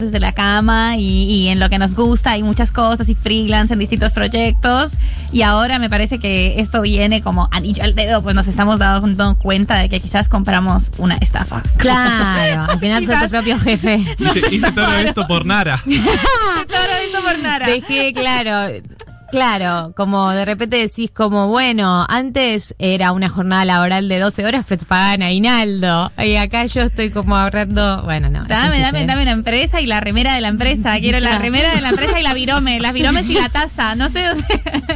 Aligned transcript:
desde 0.00 0.20
la 0.20 0.32
cama 0.32 0.96
y, 0.96 1.48
en 1.48 1.60
lo 1.60 1.68
que 1.68 1.78
nos 1.78 1.94
gusta 1.94 2.36
y 2.36 2.42
muchas 2.42 2.72
cosas 2.72 3.08
y 3.08 3.14
freelance 3.14 3.72
en 3.72 3.78
distintos 3.78 4.12
proyectos. 4.12 4.94
Y 5.32 5.42
ahora 5.42 5.78
me 5.78 5.88
parece 5.88 6.18
que 6.18 6.60
esto 6.60 6.82
viene 6.82 7.22
como 7.22 7.48
anillo 7.50 7.84
al 7.84 7.94
dedo 7.94 8.22
pues 8.22 8.34
nos 8.34 8.48
estamos 8.48 8.78
dando 8.78 9.36
cuenta 9.36 9.78
de 9.78 9.88
que 9.88 10.00
quizás 10.00 10.28
compramos 10.28 10.90
una 10.98 11.16
estafa. 11.16 11.62
Claro 11.76 12.66
al 12.70 12.78
final 12.78 13.06
soy 13.06 13.16
tu 13.16 13.28
propio 13.28 13.58
jefe. 13.58 14.04
Hice, 14.50 14.72
todo 14.72 14.92
esto 14.96 15.26
por 15.26 15.46
Nara 15.46 15.82
todo 15.84 16.96
esto 17.04 17.22
por 17.22 17.38
Nara. 17.38 17.66
Dejé 17.66 18.12
claro 18.12 18.82
Claro, 19.30 19.92
como 19.96 20.30
de 20.30 20.44
repente 20.44 20.76
decís 20.76 21.10
como, 21.10 21.48
bueno, 21.48 22.04
antes 22.08 22.74
era 22.78 23.12
una 23.12 23.28
jornada 23.28 23.64
laboral 23.64 24.08
de 24.08 24.18
12 24.18 24.44
horas, 24.44 24.64
pero 24.68 24.80
te 24.80 24.86
pagaban 24.86 25.22
aguinaldo. 25.22 26.10
Y 26.18 26.36
acá 26.36 26.64
yo 26.66 26.82
estoy 26.82 27.10
como 27.10 27.36
ahorrando, 27.36 28.02
bueno, 28.02 28.28
no. 28.28 28.44
Dame, 28.44 28.80
dame, 28.80 29.06
dame 29.06 29.24
la 29.24 29.30
empresa 29.32 29.80
y 29.80 29.86
la 29.86 30.00
remera 30.00 30.34
de 30.34 30.40
la 30.40 30.48
empresa. 30.48 30.96
Quiero 31.00 31.20
la 31.20 31.38
remera 31.38 31.74
de 31.74 31.80
la 31.80 31.90
empresa 31.90 32.18
y 32.18 32.22
la 32.22 32.34
virome, 32.34 32.80
las 32.80 32.94
viromes 32.94 33.28
y 33.28 33.34
la 33.34 33.48
taza. 33.48 33.94
No 33.94 34.08
sé 34.08 34.24
dónde. 34.24 34.44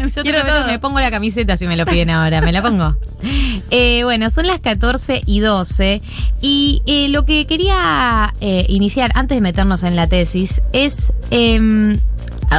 Yo 0.14 0.22
Quiero 0.22 0.44
todo. 0.44 0.66
me 0.66 0.78
pongo 0.78 1.00
la 1.00 1.10
camiseta 1.10 1.56
si 1.56 1.66
me 1.66 1.76
lo 1.76 1.86
piden 1.86 2.10
ahora, 2.10 2.40
me 2.40 2.52
la 2.52 2.62
pongo. 2.62 2.96
Eh, 3.70 4.02
bueno, 4.04 4.30
son 4.30 4.46
las 4.46 4.60
14 4.60 5.22
y 5.26 5.40
12 5.40 6.02
y 6.40 6.82
eh, 6.86 7.08
lo 7.08 7.24
que 7.24 7.46
quería 7.46 8.32
eh, 8.40 8.66
iniciar 8.68 9.12
antes 9.14 9.36
de 9.36 9.40
meternos 9.40 9.82
en 9.82 9.96
la 9.96 10.06
tesis 10.06 10.60
es 10.72 11.12
em, 11.30 11.98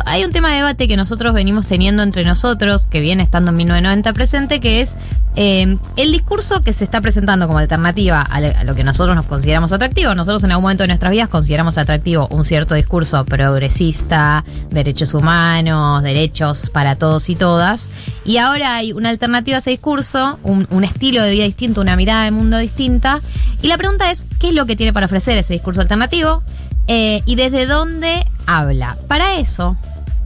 hay 0.06 0.24
un 0.24 0.32
tema 0.32 0.50
de 0.50 0.58
debate 0.58 0.88
que 0.88 0.98
nosotros 0.98 1.34
venimos 1.34 1.68
teniendo 1.68 2.04
entre 2.04 2.24
nosotros, 2.24 2.88
que 2.88 3.02
viene 3.02 3.24
estando 3.24 3.52
en 3.52 3.58
1990 3.58 4.14
presente, 4.14 4.60
que 4.60 4.82
es 4.82 4.96
eh, 5.36 5.78
el 5.98 6.12
discurso 6.12 6.64
que 6.64 6.72
se 6.72 6.86
está 6.86 7.02
presentando 7.02 7.46
como 7.48 7.60
alternativa 7.60 8.22
a 8.22 8.64
lo 8.64 8.74
que 8.74 8.84
nosotros 8.84 9.16
nos 9.16 9.26
consideramos 9.26 9.72
atractivo. 9.74 10.16
Nosotros 10.16 10.44
en 10.44 10.52
algún 10.52 10.64
momento 10.64 10.84
de 10.84 10.88
nuestras 10.88 11.12
vidas 11.12 11.30
consideramos 11.30 11.78
atractivo 11.78 12.28
un 12.30 12.46
cierto 12.46 12.74
discurso 12.76 13.26
progresista, 13.26 14.46
derechos 14.72 15.14
humanos, 15.14 16.04
derechos 16.04 16.70
para 16.70 16.96
todos 16.96 17.30
y 17.30 17.36
todas. 17.36 17.90
Y 18.24 18.38
ahora 18.38 18.76
hay 18.76 18.94
una 18.94 19.10
alternativa 19.10 19.58
a 19.58 19.60
ese 19.60 19.72
discurso, 19.72 20.40
un, 20.44 20.68
un 20.70 20.84
estilo 20.84 21.22
de 21.22 21.32
vida 21.32 21.44
distinto, 21.44 21.82
una 21.82 21.96
mirada 21.96 22.24
de 22.24 22.32
mundo 22.32 22.58
distinta. 22.58 23.20
Y 23.62 23.68
la 23.68 23.78
pregunta 23.78 24.12
es, 24.12 24.24
¿qué 24.40 24.50
es 24.50 24.56
lo 24.56 24.66
que 24.66 24.76
tiene 24.76 24.94
para 24.94 25.08
ofrecer 25.08 25.38
ese 25.38 25.54
discurso 25.54 25.82
alternativo? 25.82 26.44
Eh, 26.88 27.24
y 27.26 27.36
desde 27.36 27.66
dónde 27.66 28.26
habla. 28.48 28.98
Para 29.08 29.38
eso, 29.38 29.78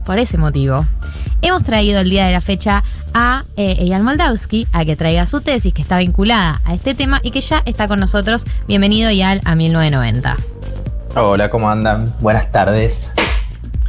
por 0.04 0.18
ese 0.18 0.38
motivo, 0.38 0.86
hemos 1.42 1.64
traído 1.64 2.00
el 2.00 2.10
día 2.10 2.26
de 2.26 2.32
la 2.32 2.40
fecha 2.40 2.82
a 3.14 3.44
eh, 3.56 3.76
Eyal 3.80 4.02
Moldavsky 4.02 4.66
a 4.72 4.84
que 4.84 4.96
traiga 4.96 5.26
su 5.26 5.40
tesis 5.40 5.74
que 5.74 5.82
está 5.82 5.98
vinculada 5.98 6.60
a 6.64 6.74
este 6.74 6.94
tema 6.94 7.20
y 7.22 7.30
que 7.30 7.40
ya 7.40 7.62
está 7.66 7.88
con 7.88 8.00
nosotros. 8.00 8.44
Bienvenido, 8.66 9.08
Eyal, 9.08 9.40
a 9.44 9.54
1990. 9.54 10.36
Hola, 11.16 11.50
¿cómo 11.50 11.70
andan? 11.70 12.12
Buenas 12.20 12.52
tardes. 12.52 13.14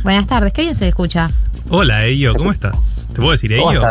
Buenas 0.04 0.26
tardes, 0.26 0.54
qué 0.54 0.64
bien 0.64 0.76
se 0.76 0.88
escucha. 0.88 1.30
Hola, 1.70 2.06
Eyo, 2.06 2.34
¿cómo 2.36 2.52
estás? 2.52 3.06
¿Te 3.10 3.18
puedo 3.18 3.32
decir 3.32 3.54
Eyo? 3.54 3.82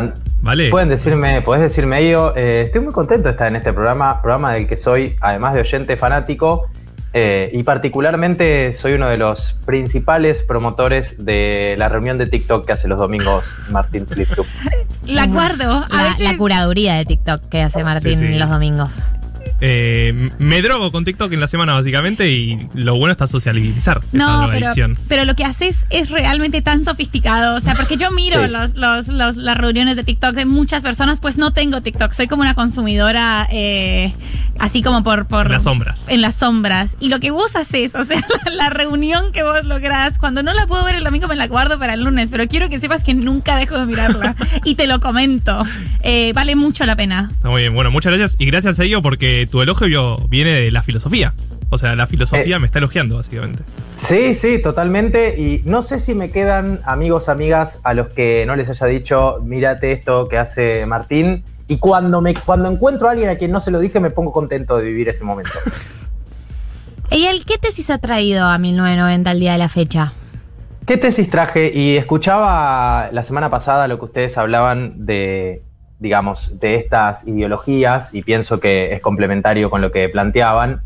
Vale. 0.43 0.71
Pueden 0.71 0.89
decirme, 0.89 1.43
podés 1.43 1.63
decirme 1.63 2.01
Eyo. 2.01 2.35
Eh, 2.37 2.63
estoy 2.63 2.81
muy 2.81 2.93
contento 2.93 3.25
de 3.25 3.31
estar 3.31 3.47
en 3.49 3.57
este 3.57 3.73
programa, 3.73 4.21
programa 4.21 4.55
del 4.55 4.67
que 4.67 4.77
soy, 4.77 5.17
además 5.21 5.55
de 5.55 5.61
oyente 5.61 5.97
fanático, 5.97 6.69
eh, 7.13 7.51
y 7.53 7.63
particularmente 7.65 8.73
soy 8.73 8.93
uno 8.93 9.09
de 9.09 9.19
los 9.19 9.55
principales 9.67 10.43
promotores 10.43 11.25
de 11.25 11.75
la 11.77 11.89
reunión 11.89 12.19
de 12.19 12.27
TikTok 12.27 12.67
que 12.67 12.73
hace 12.73 12.87
los 12.87 12.99
domingos 12.99 13.45
Martín 13.71 14.07
Slipsup. 14.07 14.47
La 15.07 15.25
acuerdo. 15.25 15.85
La, 16.19 16.37
curaduría 16.37 16.95
de 16.95 17.05
TikTok 17.05 17.49
que 17.49 17.63
hace 17.63 17.83
Martín 17.83 18.39
los 18.39 18.49
domingos. 18.49 19.13
Eh, 19.61 20.31
me 20.39 20.63
drogo 20.63 20.91
con 20.93 21.05
TikTok 21.05 21.33
en 21.33 21.41
la 21.41 21.49
semana 21.49 21.75
básicamente 21.75 22.31
y 22.31 22.57
lo 22.75 22.97
bueno 22.97 23.13
está 23.13 23.27
socializar. 23.27 24.01
No, 24.13 24.49
pero, 24.51 24.69
pero, 25.09 25.25
lo 25.25 25.35
que 25.35 25.45
haces 25.45 25.87
es 25.91 26.11
realmente 26.11 26.63
tan 26.63 26.85
sofisticado. 26.85 27.57
O 27.57 27.61
sea, 27.61 27.75
porque 27.75 27.97
yo 27.97 28.11
miro 28.11 28.47
los, 28.47 28.75
los, 28.75 29.09
las 29.09 29.57
reuniones 29.59 29.97
de 29.97 30.05
TikTok 30.05 30.35
de 30.35 30.47
muchas 30.47 30.83
personas, 30.83 31.21
pues 31.21 31.37
no 31.37 31.53
tengo 31.53 31.81
TikTok. 31.81 32.13
Soy 32.13 32.27
como 32.27 32.43
una 32.43 32.55
consumidora 32.55 33.49
eh, 33.51 34.13
así 34.61 34.83
como 34.83 35.03
por, 35.03 35.27
por... 35.27 35.47
En 35.47 35.53
las 35.53 35.65
sombras. 35.65 36.09
En 36.09 36.21
las 36.21 36.35
sombras. 36.37 36.97
Y 37.01 37.09
lo 37.09 37.19
que 37.19 37.31
vos 37.31 37.57
haces, 37.57 37.95
o 37.95 38.05
sea, 38.05 38.23
la, 38.53 38.71
reunión 38.71 39.33
que 39.33 39.43
vos 39.43 39.65
lográs, 39.65 40.19
cuando 40.19 40.43
no 40.43 40.53
la 40.53 40.67
puedo 40.67 40.85
ver 40.85 40.95
el 40.95 41.05
domingo 41.05 41.27
me 41.27 41.35
la 41.35 41.49
guardo 41.49 41.79
para 41.79 41.95
el 41.95 42.05
lunes, 42.05 42.29
pero 42.31 42.47
quiero 42.47 42.69
que 42.69 42.79
sepas 42.79 43.03
que 43.03 43.15
nunca 43.15 43.57
dejo 43.57 43.79
de 43.79 43.87
mirarla. 43.87 44.37
y 44.65 44.75
te 44.75 44.87
lo 44.87 45.01
comento. 45.01 45.65
Eh, 46.03 46.33
vale 46.35 46.55
mucho 46.57 46.87
la 46.87 46.95
pena. 46.95 47.31
muy 47.43 47.63
bien, 47.63 47.75
bueno, 47.75 47.91
muchas 47.91 48.13
gracias. 48.13 48.37
Y 48.39 48.47
gracias 48.47 48.79
a 48.79 48.85
ello 48.85 49.03
porque 49.03 49.49
tu 49.51 49.63
elogio 49.63 50.17
viene 50.29 50.53
de 50.53 50.71
la 50.71 50.83
filosofía. 50.83 51.35
O 51.71 51.79
sea, 51.79 51.95
la 51.95 52.07
filosofía 52.07 52.57
eh, 52.57 52.59
me 52.59 52.67
está 52.67 52.79
elogiando, 52.79 53.17
básicamente. 53.17 53.63
Sí, 53.97 54.35
sí, 54.35 54.61
totalmente. 54.61 55.41
Y 55.41 55.63
no 55.65 55.83
sé 55.83 55.99
si 55.99 56.15
me 56.15 56.31
quedan 56.31 56.81
amigos, 56.85 57.29
amigas 57.29 57.81
a 57.85 57.95
los 57.95 58.09
que 58.09 58.45
no 58.47 58.57
les 58.57 58.69
haya 58.71 58.87
dicho, 58.87 59.39
mírate 59.43 59.93
esto 59.93 60.29
que 60.29 60.39
hace 60.39 60.85
Martín. 60.87 61.45
Y 61.69 61.79
cuando, 61.79 62.21
me, 62.21 62.35
cuando 62.35 62.69
encuentro 62.69 63.07
a 63.07 63.13
alguien 63.13 63.29
a 63.29 63.37
quien 63.37 63.53
no 63.53 63.61
se 63.61 63.71
lo 63.71 63.79
dije, 63.79 64.01
me 64.01 64.11
pongo 64.11 64.33
contento 64.33 64.79
de 64.79 64.87
vivir 64.87 65.09
ese 65.09 65.25
momento. 65.25 65.53
¿Y 67.13 67.27
el 67.27 67.45
qué 67.45 67.59
tesis 67.59 67.91
ha 67.91 67.99
traído 67.99 68.47
a 68.47 68.59
1990 68.59 69.31
al 69.31 69.41
día 69.41 69.53
de 69.53 69.59
la 69.59 69.69
fecha? 69.69 70.13
¿Qué 70.87 70.97
tesis 70.97 71.31
traje? 71.31 71.71
Y 71.73 71.97
escuchaba 71.97 73.11
la 73.13 73.23
semana 73.23 73.51
pasada 73.51 73.87
lo 73.87 73.99
que 73.99 74.07
ustedes 74.07 74.37
hablaban 74.39 75.07
de 75.07 75.63
digamos, 76.01 76.59
de 76.59 76.77
estas 76.77 77.29
ideologías, 77.29 78.15
y 78.15 78.23
pienso 78.23 78.59
que 78.59 78.95
es 78.95 79.03
complementario 79.03 79.71
con 79.71 79.83
lo 79.83 79.93
que 79.93 80.09
planteaban, 80.09 80.81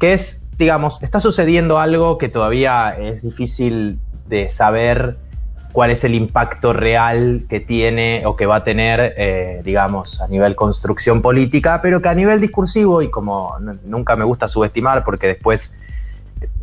que 0.00 0.14
es, 0.14 0.48
digamos, 0.56 1.02
está 1.02 1.20
sucediendo 1.20 1.78
algo 1.78 2.16
que 2.16 2.30
todavía 2.30 2.90
es 2.90 3.22
difícil 3.22 3.98
de 4.28 4.48
saber 4.48 5.16
cuál 5.72 5.90
es 5.90 6.02
el 6.04 6.14
impacto 6.14 6.72
real 6.72 7.42
que 7.48 7.60
tiene 7.60 8.24
o 8.24 8.34
que 8.34 8.46
va 8.46 8.56
a 8.56 8.64
tener, 8.64 9.14
eh, 9.18 9.60
digamos, 9.62 10.20
a 10.22 10.26
nivel 10.26 10.56
construcción 10.56 11.20
política, 11.20 11.80
pero 11.82 12.00
que 12.00 12.08
a 12.08 12.14
nivel 12.14 12.40
discursivo, 12.40 13.02
y 13.02 13.10
como 13.10 13.56
nunca 13.84 14.16
me 14.16 14.24
gusta 14.24 14.48
subestimar 14.48 15.04
porque 15.04 15.26
después 15.28 15.74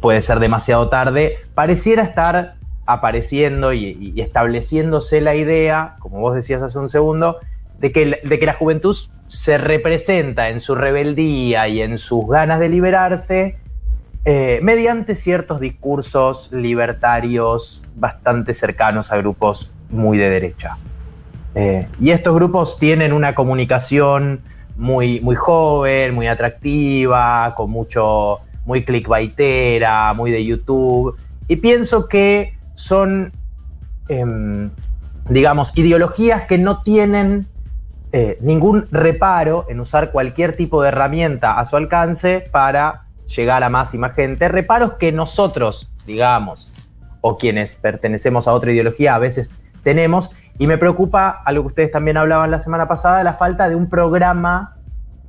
puede 0.01 0.19
ser 0.21 0.39
demasiado 0.39 0.89
tarde, 0.89 1.37
pareciera 1.53 2.01
estar 2.01 2.55
apareciendo 2.87 3.71
y 3.71 4.19
estableciéndose 4.19 5.21
la 5.21 5.35
idea, 5.35 5.97
como 5.99 6.19
vos 6.19 6.33
decías 6.35 6.61
hace 6.61 6.79
un 6.79 6.89
segundo, 6.89 7.37
de 7.79 7.91
que, 7.91 8.21
de 8.23 8.39
que 8.39 8.45
la 8.45 8.53
juventud 8.53 8.95
se 9.27 9.57
representa 9.57 10.49
en 10.49 10.59
su 10.59 10.75
rebeldía 10.75 11.67
y 11.67 11.81
en 11.81 11.97
sus 11.97 12.27
ganas 12.27 12.59
de 12.59 12.69
liberarse 12.69 13.57
eh, 14.25 14.59
mediante 14.61 15.15
ciertos 15.15 15.59
discursos 15.59 16.51
libertarios 16.51 17.81
bastante 17.95 18.53
cercanos 18.53 19.11
a 19.11 19.17
grupos 19.17 19.71
muy 19.89 20.17
de 20.17 20.29
derecha. 20.29 20.77
Eh, 21.55 21.87
y 22.01 22.11
estos 22.11 22.35
grupos 22.35 22.77
tienen 22.77 23.13
una 23.13 23.33
comunicación 23.33 24.41
muy, 24.75 25.21
muy 25.21 25.35
joven, 25.35 26.13
muy 26.13 26.27
atractiva, 26.27 27.53
con 27.55 27.71
mucho, 27.71 28.41
muy 28.65 28.83
clickbaitera, 28.83 30.13
muy 30.13 30.31
de 30.31 30.43
YouTube. 30.43 31.15
Y 31.47 31.55
pienso 31.55 32.07
que 32.07 32.53
son, 32.75 33.31
em, 34.09 34.69
digamos, 35.29 35.71
ideologías 35.75 36.43
que 36.47 36.57
no 36.57 36.83
tienen 36.83 37.47
eh, 38.11 38.37
ningún 38.41 38.85
reparo 38.91 39.65
en 39.69 39.79
usar 39.79 40.11
cualquier 40.11 40.55
tipo 40.55 40.81
de 40.81 40.89
herramienta 40.89 41.59
a 41.59 41.65
su 41.65 41.75
alcance 41.75 42.47
para 42.51 43.07
llegar 43.27 43.63
a 43.63 43.69
más 43.69 43.93
y 43.93 43.97
más 43.97 44.15
gente. 44.15 44.47
Reparos 44.47 44.93
que 44.93 45.11
nosotros, 45.11 45.91
digamos, 46.05 46.71
o 47.21 47.37
quienes 47.37 47.75
pertenecemos 47.75 48.47
a 48.47 48.53
otra 48.53 48.71
ideología 48.71 49.15
a 49.15 49.19
veces 49.19 49.57
tenemos. 49.83 50.31
Y 50.57 50.67
me 50.67 50.77
preocupa 50.77 51.29
algo 51.45 51.63
que 51.63 51.67
ustedes 51.67 51.91
también 51.91 52.17
hablaban 52.17 52.49
la 52.49 52.59
semana 52.59 52.87
pasada, 52.87 53.23
la 53.23 53.33
falta 53.33 53.69
de 53.69 53.75
un 53.75 53.89
programa 53.89 54.77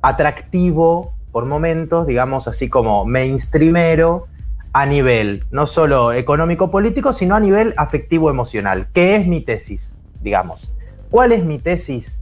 atractivo 0.01 1.13
por 1.31 1.45
momentos, 1.45 2.07
digamos 2.07 2.47
así 2.47 2.69
como 2.69 3.05
mainstreamero, 3.05 4.27
a 4.73 4.85
nivel 4.85 5.45
no 5.51 5.67
solo 5.67 6.13
económico-político, 6.13 7.13
sino 7.13 7.35
a 7.35 7.39
nivel 7.39 7.73
afectivo-emocional. 7.77 8.87
¿Qué 8.93 9.15
es 9.15 9.27
mi 9.27 9.41
tesis? 9.41 9.91
Digamos. 10.21 10.73
¿Cuál 11.09 11.31
es 11.31 11.43
mi 11.43 11.59
tesis? 11.59 12.19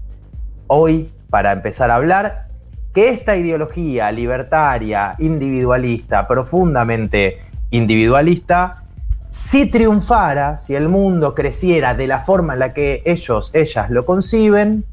Hoy 0.68 1.12
para 1.30 1.52
empezar 1.52 1.92
a 1.92 1.96
hablar 1.96 2.48
que 2.94 3.10
esta 3.10 3.36
ideología 3.36 4.12
libertaria, 4.12 5.16
individualista, 5.20 6.28
profundamente 6.28 7.40
individualista, 7.70 8.84
si 9.30 9.70
triunfara, 9.70 10.58
si 10.58 10.74
el 10.74 10.90
mundo 10.90 11.36
creciera 11.36 11.94
de 11.94 12.08
la 12.08 12.20
forma 12.20 12.54
en 12.54 12.60
la 12.60 12.74
que 12.74 13.04
ellos, 13.06 13.52
ellas 13.54 13.90
lo 13.90 14.06
conciben, 14.06 14.86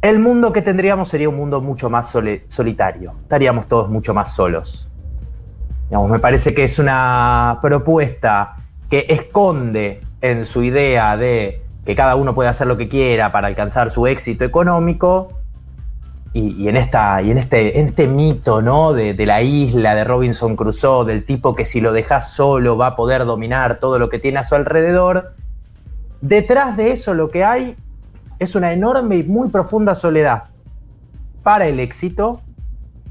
el 0.00 0.18
mundo 0.18 0.52
que 0.52 0.62
tendríamos 0.62 1.08
sería 1.08 1.28
un 1.28 1.36
mundo 1.36 1.60
mucho 1.60 1.88
más 1.88 2.12
solitario, 2.48 3.14
estaríamos 3.22 3.68
todos 3.68 3.88
mucho 3.88 4.12
más 4.12 4.34
solos. 4.34 4.88
me 6.08 6.18
parece 6.18 6.54
que 6.54 6.64
es 6.64 6.80
una 6.80 7.60
propuesta 7.62 8.56
que 8.90 9.06
esconde 9.08 10.00
en 10.20 10.44
su 10.44 10.64
idea 10.64 11.16
de 11.16 11.61
que 11.84 11.96
cada 11.96 12.16
uno 12.16 12.34
puede 12.34 12.48
hacer 12.48 12.66
lo 12.66 12.76
que 12.76 12.88
quiera 12.88 13.32
para 13.32 13.48
alcanzar 13.48 13.90
su 13.90 14.06
éxito 14.06 14.44
económico, 14.44 15.32
y, 16.34 16.66
en, 16.66 16.76
esta, 16.76 17.20
y 17.20 17.30
en, 17.30 17.36
este, 17.36 17.78
en 17.78 17.86
este 17.86 18.06
mito 18.06 18.62
¿no? 18.62 18.94
de, 18.94 19.12
de, 19.12 19.26
la 19.26 19.42
isla 19.42 19.94
de 19.94 20.02
Robinson 20.02 20.56
Crusoe, 20.56 21.04
del 21.04 21.24
tipo 21.24 21.54
que 21.54 21.66
si 21.66 21.82
lo 21.82 21.92
dejas 21.92 22.32
solo 22.32 22.78
va 22.78 22.88
a 22.88 22.96
poder 22.96 23.26
dominar 23.26 23.78
todo 23.78 23.98
lo 23.98 24.08
que 24.08 24.18
tiene 24.18 24.38
a 24.38 24.44
su 24.44 24.54
alrededor, 24.54 25.34
detrás 26.22 26.78
de 26.78 26.92
eso 26.92 27.12
lo 27.12 27.30
que 27.30 27.44
hay 27.44 27.76
es 28.38 28.54
una 28.54 28.72
enorme 28.72 29.16
y 29.16 29.22
muy 29.24 29.50
profunda 29.50 29.94
soledad 29.94 30.44
para 31.42 31.66
el 31.66 31.78
éxito, 31.80 32.40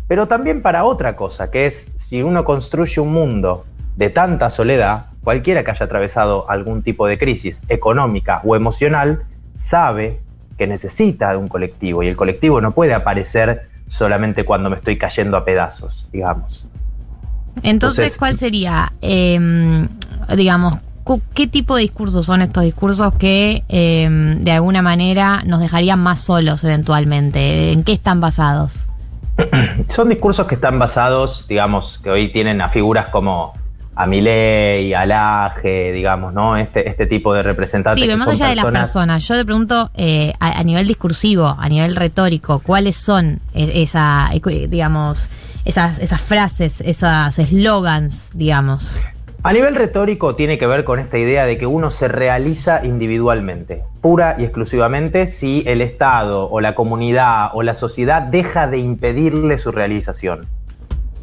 pero 0.07 0.27
también 0.27 0.63
para 0.63 0.83
otra 0.83 1.15
cosa, 1.15 1.51
que 1.51 1.67
es 1.67 1.91
si 1.95 2.23
uno 2.23 2.43
construye 2.43 2.99
un 3.01 3.13
mundo 3.13 3.65
de 3.95 4.09
tanta 4.09 4.49
soledad, 4.49 5.10
cualquiera 5.23 5.63
que 5.63 5.71
haya 5.71 5.85
atravesado 5.85 6.49
algún 6.49 6.83
tipo 6.83 7.07
de 7.07 7.17
crisis 7.17 7.61
económica 7.69 8.41
o 8.43 8.55
emocional, 8.55 9.23
sabe 9.55 10.19
que 10.57 10.67
necesita 10.67 11.31
de 11.31 11.37
un 11.37 11.47
colectivo 11.47 12.03
y 12.03 12.07
el 12.07 12.15
colectivo 12.15 12.61
no 12.61 12.71
puede 12.71 12.93
aparecer 12.93 13.63
solamente 13.87 14.45
cuando 14.45 14.69
me 14.69 14.77
estoy 14.77 14.97
cayendo 14.97 15.37
a 15.37 15.45
pedazos, 15.45 16.07
digamos. 16.11 16.65
Entonces, 17.63 18.17
¿cuál 18.17 18.37
sería, 18.37 18.91
em, 19.01 19.87
digamos, 20.35 20.75
qué 21.33 21.47
tipo 21.47 21.75
de 21.75 21.81
discursos 21.81 22.25
son 22.25 22.41
estos 22.41 22.63
discursos 22.63 23.13
que 23.15 23.63
em, 23.67 24.43
de 24.43 24.51
alguna 24.51 24.81
manera 24.81 25.43
nos 25.45 25.59
dejarían 25.59 25.99
más 25.99 26.21
solos 26.21 26.63
eventualmente? 26.63 27.71
¿En 27.71 27.83
qué 27.83 27.93
están 27.93 28.21
basados? 28.21 28.85
Son 29.89 30.09
discursos 30.09 30.45
que 30.45 30.55
están 30.55 30.77
basados, 30.77 31.45
digamos, 31.47 31.99
que 32.03 32.11
hoy 32.11 32.31
tienen 32.31 32.61
a 32.61 32.69
figuras 32.69 33.07
como 33.07 33.53
a 33.95 34.07
Milei, 34.07 34.93
a 34.93 35.05
Laje, 35.05 35.91
digamos, 35.91 36.33
¿no? 36.33 36.55
Este, 36.57 36.87
este 36.87 37.07
tipo 37.07 37.33
de 37.33 37.43
representantes. 37.43 38.01
Sí, 38.01 38.07
pero 38.07 38.17
más 38.17 38.29
allá 38.29 38.49
de 38.49 38.55
las 38.55 38.65
personas, 38.65 39.27
yo 39.27 39.35
te 39.35 39.45
pregunto 39.45 39.91
eh, 39.95 40.33
a, 40.39 40.63
nivel 40.63 40.87
discursivo, 40.87 41.55
a 41.59 41.69
nivel 41.69 41.95
retórico, 41.95 42.59
¿cuáles 42.59 42.95
son 42.95 43.39
eh, 43.53 43.71
esa, 43.75 44.29
digamos, 44.69 45.29
esas, 45.65 45.99
esas 45.99 46.21
frases, 46.21 46.81
esos 46.81 47.37
eslogans, 47.37 48.31
digamos? 48.33 49.01
A 49.43 49.53
nivel 49.53 49.75
retórico 49.75 50.35
tiene 50.35 50.59
que 50.59 50.67
ver 50.67 50.83
con 50.83 50.99
esta 50.99 51.17
idea 51.17 51.45
de 51.45 51.57
que 51.57 51.65
uno 51.65 51.89
se 51.89 52.07
realiza 52.07 52.85
individualmente, 52.85 53.81
pura 53.99 54.35
y 54.37 54.43
exclusivamente 54.43 55.25
si 55.25 55.63
el 55.65 55.81
Estado 55.81 56.47
o 56.47 56.61
la 56.61 56.75
comunidad 56.75 57.49
o 57.53 57.63
la 57.63 57.73
sociedad 57.73 58.21
deja 58.21 58.67
de 58.67 58.77
impedirle 58.77 59.57
su 59.57 59.71
realización, 59.71 60.45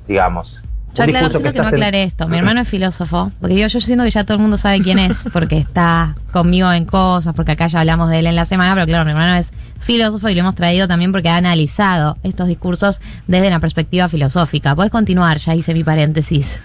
digamos. 0.09 0.61
Yo 0.98 1.04
aclaro, 1.04 1.30
siento 1.30 1.52
que, 1.52 1.58
no 1.60 1.68
aclaré 1.68 2.02
esto. 2.02 2.26
Mi 2.28 2.38
hermano 2.38 2.60
es 2.60 2.68
filósofo, 2.68 3.30
porque 3.40 3.56
yo, 3.56 3.66
yo 3.68 3.80
siento 3.80 4.04
que 4.04 4.10
ya 4.10 4.24
todo 4.24 4.34
el 4.34 4.40
mundo 4.40 4.58
sabe 4.58 4.80
quién 4.80 4.98
es, 4.98 5.26
porque 5.32 5.58
está 5.58 6.16
conmigo 6.32 6.72
en 6.72 6.84
cosas, 6.84 7.34
porque 7.34 7.52
acá 7.52 7.68
ya 7.68 7.80
hablamos 7.80 8.10
de 8.10 8.18
él 8.18 8.26
en 8.26 8.36
la 8.36 8.44
semana, 8.44 8.74
pero 8.74 8.86
claro, 8.86 9.04
mi 9.04 9.12
hermano 9.12 9.36
es 9.36 9.52
filósofo 9.78 10.28
y 10.28 10.34
lo 10.34 10.40
hemos 10.40 10.54
traído 10.54 10.88
también 10.88 11.12
porque 11.12 11.28
ha 11.28 11.36
analizado 11.36 12.16
estos 12.24 12.48
discursos 12.48 13.00
desde 13.28 13.46
una 13.46 13.60
perspectiva 13.60 14.08
filosófica. 14.08 14.74
Puedes 14.74 14.90
continuar, 14.90 15.38
ya 15.38 15.54
hice 15.54 15.72
mi 15.72 15.84
paréntesis. 15.84 16.58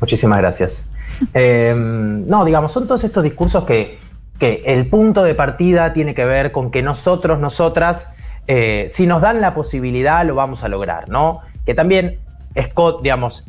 Muchísimas 0.00 0.38
gracias. 0.38 0.86
Em, 1.32 2.26
no, 2.28 2.44
digamos, 2.44 2.72
son 2.72 2.86
todos 2.86 3.02
estos 3.02 3.22
discursos 3.22 3.64
que, 3.64 3.98
que, 4.38 4.62
el 4.66 4.86
punto 4.88 5.22
de 5.22 5.34
partida 5.34 5.92
tiene 5.92 6.14
que 6.14 6.24
ver 6.24 6.52
con 6.52 6.70
que 6.70 6.82
nosotros, 6.82 7.40
nosotras, 7.40 8.10
eh, 8.46 8.88
si 8.90 9.06
nos 9.06 9.22
dan 9.22 9.40
la 9.40 9.54
posibilidad, 9.54 10.24
lo 10.26 10.34
vamos 10.34 10.64
a 10.64 10.68
lograr, 10.68 11.08
¿no? 11.08 11.40
Que 11.64 11.74
también 11.74 12.18
Scott, 12.62 13.02
digamos, 13.02 13.44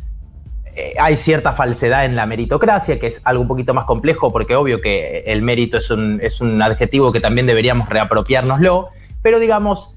eh, 0.79 0.93
hay 0.97 1.17
cierta 1.17 1.51
falsedad 1.51 2.05
en 2.05 2.15
la 2.15 2.25
meritocracia, 2.25 2.99
que 2.99 3.07
es 3.07 3.21
algo 3.25 3.41
un 3.41 3.49
poquito 3.49 3.73
más 3.73 3.83
complejo, 3.83 4.31
porque 4.31 4.55
obvio 4.55 4.79
que 4.79 5.23
el 5.27 5.41
mérito 5.41 5.77
es 5.77 5.91
un, 5.91 6.19
es 6.23 6.39
un 6.39 6.61
adjetivo 6.61 7.11
que 7.11 7.19
también 7.19 7.45
deberíamos 7.47 7.89
reapropiárnoslo, 7.89 8.87
pero 9.21 9.39
digamos, 9.39 9.93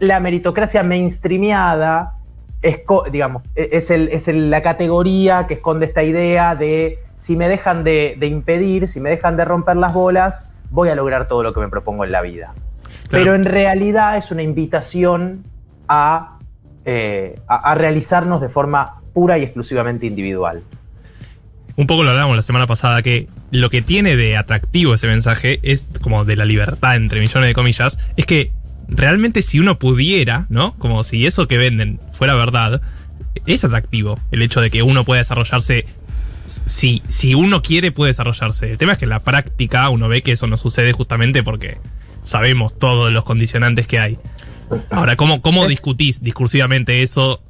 la 0.00 0.18
meritocracia 0.18 0.82
mainstreamiada 0.82 2.16
es, 2.62 2.80
digamos, 3.12 3.44
e, 3.54 3.68
es, 3.72 3.92
el, 3.92 4.08
es 4.08 4.26
la 4.26 4.60
categoría 4.60 5.46
que 5.46 5.54
esconde 5.54 5.86
esta 5.86 6.02
idea 6.02 6.56
de 6.56 6.98
si 7.16 7.36
me 7.36 7.48
dejan 7.48 7.84
de, 7.84 8.18
impedir, 8.22 8.88
si 8.88 8.98
me 8.98 9.10
dejan 9.10 9.36
de 9.36 9.44
romper 9.44 9.76
las 9.76 9.94
bolas, 9.94 10.50
voy 10.70 10.88
a 10.88 10.96
lograr 10.96 11.28
todo 11.28 11.44
lo 11.44 11.54
que 11.54 11.60
me 11.60 11.68
propongo 11.68 12.04
en 12.04 12.10
la 12.10 12.22
vida. 12.22 12.54
Pero 13.08 13.36
en 13.36 13.44
realidad 13.44 14.16
es 14.16 14.32
una 14.32 14.42
invitación 14.42 15.44
a, 15.86 16.38
eh, 16.84 17.38
a 17.46 17.74
realizarnos 17.76 18.40
de 18.40 18.48
forma 18.48 19.00
pura 19.14 19.38
y 19.38 19.44
exclusivamente 19.44 20.06
individual. 20.06 20.62
Un 21.76 21.86
poco 21.86 22.04
lo 22.04 22.10
hablábamos 22.10 22.36
la 22.36 22.42
semana 22.42 22.66
pasada, 22.66 23.02
que 23.02 23.28
lo 23.50 23.70
que 23.70 23.82
tiene 23.82 24.16
de 24.16 24.36
atractivo 24.36 24.94
ese 24.94 25.06
mensaje 25.06 25.58
es 25.62 25.88
como 26.02 26.24
de 26.24 26.36
la 26.36 26.44
libertad, 26.44 26.96
entre 26.96 27.20
millones 27.20 27.48
de 27.48 27.54
comillas, 27.54 27.98
es 28.16 28.26
que 28.26 28.52
realmente 28.88 29.42
si 29.42 29.58
uno 29.58 29.78
pudiera, 29.78 30.46
¿no? 30.50 30.74
Como 30.78 31.02
si 31.02 31.26
eso 31.26 31.48
que 31.48 31.58
venden 31.58 31.98
fuera 32.12 32.34
verdad, 32.34 32.80
es 33.46 33.64
atractivo 33.64 34.20
el 34.30 34.42
hecho 34.42 34.60
de 34.60 34.70
que 34.70 34.82
uno 34.82 35.04
pueda 35.04 35.18
desarrollarse. 35.18 35.86
Si, 36.46 37.02
si 37.08 37.34
uno 37.34 37.62
quiere, 37.62 37.90
puede 37.90 38.10
desarrollarse. 38.10 38.70
El 38.70 38.78
tema 38.78 38.92
es 38.92 38.98
que 38.98 39.06
en 39.06 39.10
la 39.10 39.20
práctica 39.20 39.88
uno 39.88 40.08
ve 40.08 40.22
que 40.22 40.32
eso 40.32 40.46
no 40.46 40.56
sucede 40.56 40.92
justamente 40.92 41.42
porque 41.42 41.78
sabemos 42.22 42.78
todos 42.78 43.10
los 43.12 43.24
condicionantes 43.24 43.86
que 43.86 43.98
hay. 43.98 44.18
Ahora, 44.90 45.16
¿cómo, 45.16 45.40
cómo 45.42 45.66
discutís 45.66 46.22
discursivamente 46.22 47.02
eso 47.02 47.40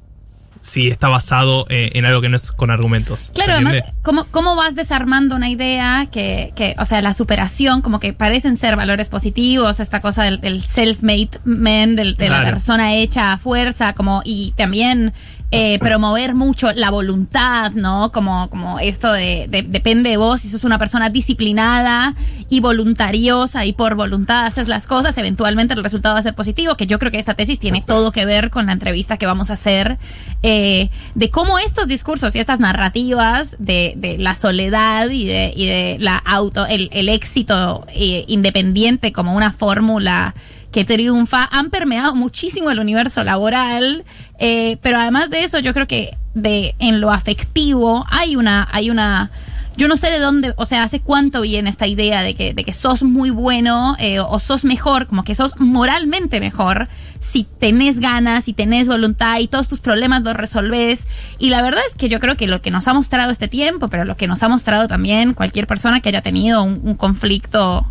si 0.64 0.88
está 0.88 1.08
basado 1.08 1.66
eh, 1.68 1.90
en 1.92 2.06
algo 2.06 2.22
que 2.22 2.30
no 2.30 2.36
es 2.36 2.50
con 2.50 2.70
argumentos. 2.70 3.30
Claro, 3.34 3.52
además, 3.52 3.82
¿cómo, 4.02 4.24
¿cómo, 4.30 4.56
vas 4.56 4.74
desarmando 4.74 5.36
una 5.36 5.50
idea 5.50 6.08
que, 6.10 6.52
que, 6.56 6.74
o 6.78 6.86
sea, 6.86 7.02
la 7.02 7.12
superación, 7.12 7.82
como 7.82 8.00
que 8.00 8.14
parecen 8.14 8.56
ser 8.56 8.74
valores 8.74 9.10
positivos, 9.10 9.78
esta 9.78 10.00
cosa 10.00 10.24
del, 10.24 10.62
self-made 10.62 11.38
man, 11.44 11.96
de 11.96 12.28
la 12.28 12.44
persona 12.44 12.94
hecha 12.94 13.32
a 13.32 13.38
fuerza, 13.38 13.92
como, 13.92 14.22
y 14.24 14.54
también 14.56 15.12
eh, 15.56 15.78
promover 15.78 16.34
mucho 16.34 16.72
la 16.72 16.90
voluntad, 16.90 17.70
¿no? 17.72 18.10
Como, 18.10 18.50
como 18.50 18.80
esto 18.80 19.12
de, 19.12 19.46
depende 19.68 20.10
de 20.10 20.16
vos, 20.16 20.40
si 20.40 20.48
sos 20.48 20.64
una 20.64 20.78
persona 20.78 21.10
disciplinada 21.10 22.14
y 22.48 22.58
voluntariosa 22.58 23.64
y 23.64 23.72
por 23.72 23.94
voluntad 23.94 24.46
haces 24.46 24.66
las 24.66 24.88
cosas, 24.88 25.16
eventualmente 25.16 25.74
el 25.74 25.84
resultado 25.84 26.14
va 26.14 26.18
a 26.18 26.22
ser 26.22 26.34
positivo, 26.34 26.76
que 26.76 26.86
yo 26.86 26.98
creo 26.98 27.12
que 27.12 27.18
esta 27.18 27.34
tesis 27.34 27.60
tiene 27.60 27.82
todo 27.82 28.10
que 28.10 28.26
ver 28.26 28.50
con 28.50 28.66
la 28.66 28.72
entrevista 28.72 29.16
que 29.16 29.26
vamos 29.26 29.50
a 29.50 29.52
hacer, 29.52 29.96
eh, 30.42 30.90
de 31.14 31.30
cómo 31.30 31.60
estos 31.60 31.86
discursos 31.86 32.34
y 32.34 32.40
estas 32.40 32.58
narrativas 32.58 33.56
de, 33.58 34.16
la 34.18 34.34
soledad 34.34 35.08
y 35.10 35.26
de, 35.26 35.52
y 35.54 35.66
de 35.66 35.96
la 36.00 36.16
auto, 36.16 36.66
el, 36.66 36.88
el 36.92 37.08
éxito 37.08 37.86
eh, 37.94 38.24
independiente 38.26 39.12
como 39.12 39.34
una 39.34 39.52
fórmula 39.52 40.34
que 40.74 40.84
triunfa, 40.84 41.48
han 41.52 41.70
permeado 41.70 42.16
muchísimo 42.16 42.68
el 42.68 42.80
universo 42.80 43.22
laboral, 43.22 44.02
eh, 44.40 44.76
pero 44.82 44.98
además 44.98 45.30
de 45.30 45.44
eso, 45.44 45.60
yo 45.60 45.72
creo 45.72 45.86
que 45.86 46.16
de 46.34 46.74
en 46.80 47.00
lo 47.00 47.12
afectivo 47.12 48.04
hay 48.10 48.34
una, 48.34 48.66
hay 48.72 48.90
una, 48.90 49.30
yo 49.76 49.86
no 49.86 49.96
sé 49.96 50.08
de 50.08 50.18
dónde, 50.18 50.52
o 50.56 50.66
sea, 50.66 50.82
hace 50.82 50.98
cuánto 50.98 51.42
viene 51.42 51.70
esta 51.70 51.86
idea 51.86 52.24
de 52.24 52.34
que, 52.34 52.54
de 52.54 52.64
que 52.64 52.72
sos 52.72 53.04
muy 53.04 53.30
bueno 53.30 53.94
eh, 54.00 54.18
o 54.18 54.40
sos 54.40 54.64
mejor, 54.64 55.06
como 55.06 55.22
que 55.22 55.36
sos 55.36 55.60
moralmente 55.60 56.40
mejor 56.40 56.88
si 57.20 57.44
tenés 57.44 58.00
ganas, 58.00 58.42
si 58.42 58.52
tenés 58.52 58.88
voluntad 58.88 59.38
y 59.38 59.46
todos 59.46 59.68
tus 59.68 59.78
problemas 59.78 60.24
los 60.24 60.34
resolves. 60.34 61.06
Y 61.38 61.50
la 61.50 61.62
verdad 61.62 61.82
es 61.88 61.94
que 61.94 62.08
yo 62.08 62.18
creo 62.18 62.36
que 62.36 62.48
lo 62.48 62.62
que 62.62 62.72
nos 62.72 62.88
ha 62.88 62.94
mostrado 62.94 63.30
este 63.30 63.46
tiempo, 63.46 63.86
pero 63.86 64.04
lo 64.04 64.16
que 64.16 64.26
nos 64.26 64.42
ha 64.42 64.48
mostrado 64.48 64.88
también 64.88 65.34
cualquier 65.34 65.68
persona 65.68 66.00
que 66.00 66.08
haya 66.08 66.20
tenido 66.20 66.64
un 66.64 66.96
conflicto 66.96 67.86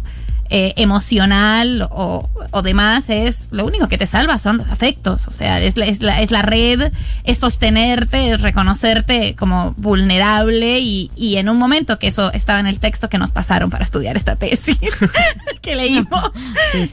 eh, 0.55 0.75
emocional 0.77 1.87
o, 1.89 2.29
demás, 2.63 3.09
es 3.09 3.47
lo 3.49 3.65
único 3.65 3.87
que 3.87 3.97
te 3.97 4.05
salva 4.05 4.37
son 4.37 4.57
los 4.57 4.69
afectos. 4.69 5.27
O 5.27 5.31
sea, 5.31 5.59
es 5.59 5.77
la, 5.77 5.85
es 5.85 6.03
la, 6.03 6.21
es 6.21 6.29
la 6.29 6.43
red, 6.43 6.93
es 7.23 7.39
sostenerte, 7.39 8.29
es 8.29 8.41
reconocerte 8.41 9.33
como 9.33 9.73
vulnerable 9.77 10.77
y, 10.77 11.09
y, 11.15 11.37
en 11.37 11.49
un 11.49 11.57
momento 11.57 11.97
que 11.97 12.05
eso 12.05 12.31
estaba 12.33 12.59
en 12.59 12.67
el 12.67 12.77
texto 12.77 13.09
que 13.09 13.17
nos 13.17 13.31
pasaron 13.31 13.71
para 13.71 13.83
estudiar 13.83 14.15
esta 14.15 14.35
tesis 14.35 14.77
que 15.63 15.75
leímos. 15.75 16.31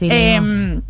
Em, 0.01 0.81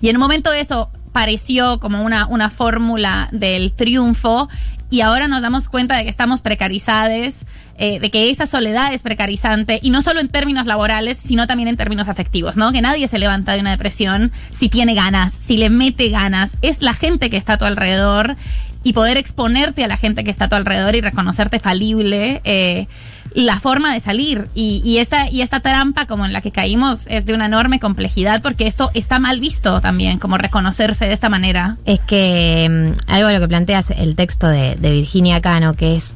y 0.00 0.08
en 0.08 0.16
un 0.16 0.20
momento 0.20 0.52
eso 0.52 0.92
pareció 1.10 1.80
como 1.80 2.04
una, 2.04 2.28
una 2.28 2.50
fórmula 2.50 3.30
del 3.32 3.72
triunfo 3.72 4.48
y 4.90 5.00
ahora 5.00 5.26
nos 5.26 5.42
damos 5.42 5.68
cuenta 5.68 5.96
de 5.96 6.04
que 6.04 6.10
estamos 6.10 6.40
precarizados 6.40 7.46
eh, 7.78 8.00
de 8.00 8.10
que 8.10 8.30
esa 8.30 8.46
soledad 8.46 8.92
es 8.92 9.02
precarizante 9.02 9.80
y 9.82 9.90
no 9.90 10.02
solo 10.02 10.20
en 10.20 10.28
términos 10.28 10.66
laborales, 10.66 11.18
sino 11.18 11.46
también 11.46 11.68
en 11.68 11.76
términos 11.76 12.08
afectivos, 12.08 12.56
¿no? 12.56 12.72
Que 12.72 12.82
nadie 12.82 13.08
se 13.08 13.18
levanta 13.18 13.52
de 13.52 13.60
una 13.60 13.70
depresión 13.70 14.30
si 14.52 14.68
tiene 14.68 14.94
ganas, 14.94 15.32
si 15.32 15.56
le 15.56 15.70
mete 15.70 16.08
ganas. 16.08 16.56
Es 16.62 16.82
la 16.82 16.94
gente 16.94 17.30
que 17.30 17.36
está 17.36 17.54
a 17.54 17.58
tu 17.58 17.64
alrededor 17.64 18.36
y 18.84 18.92
poder 18.92 19.16
exponerte 19.16 19.84
a 19.84 19.88
la 19.88 19.96
gente 19.96 20.24
que 20.24 20.30
está 20.30 20.46
a 20.46 20.48
tu 20.48 20.56
alrededor 20.56 20.94
y 20.94 21.00
reconocerte 21.00 21.58
falible. 21.60 22.40
Eh, 22.44 22.86
la 23.34 23.60
forma 23.60 23.94
de 23.94 24.00
salir 24.00 24.48
y, 24.54 24.98
esta, 24.98 25.30
y 25.30 25.40
esta 25.40 25.60
trampa 25.60 26.06
como 26.06 26.26
en 26.26 26.34
la 26.34 26.42
que 26.42 26.50
caímos 26.50 27.06
es 27.08 27.24
de 27.24 27.32
una 27.32 27.46
enorme 27.46 27.80
complejidad 27.80 28.42
porque 28.42 28.66
esto 28.66 28.90
está 28.92 29.18
mal 29.18 29.40
visto 29.40 29.80
también, 29.80 30.18
como 30.18 30.36
reconocerse 30.36 31.06
de 31.06 31.14
esta 31.14 31.30
manera. 31.30 31.78
Es 31.86 32.00
que 32.00 32.68
mm, 32.70 33.10
algo 33.10 33.28
de 33.28 33.34
lo 33.34 33.40
que 33.40 33.48
planteas 33.48 33.90
el 33.90 34.16
texto 34.16 34.48
de, 34.48 34.76
de 34.76 34.90
Virginia 34.90 35.40
Cano, 35.40 35.74
que 35.74 35.96
es 35.96 36.14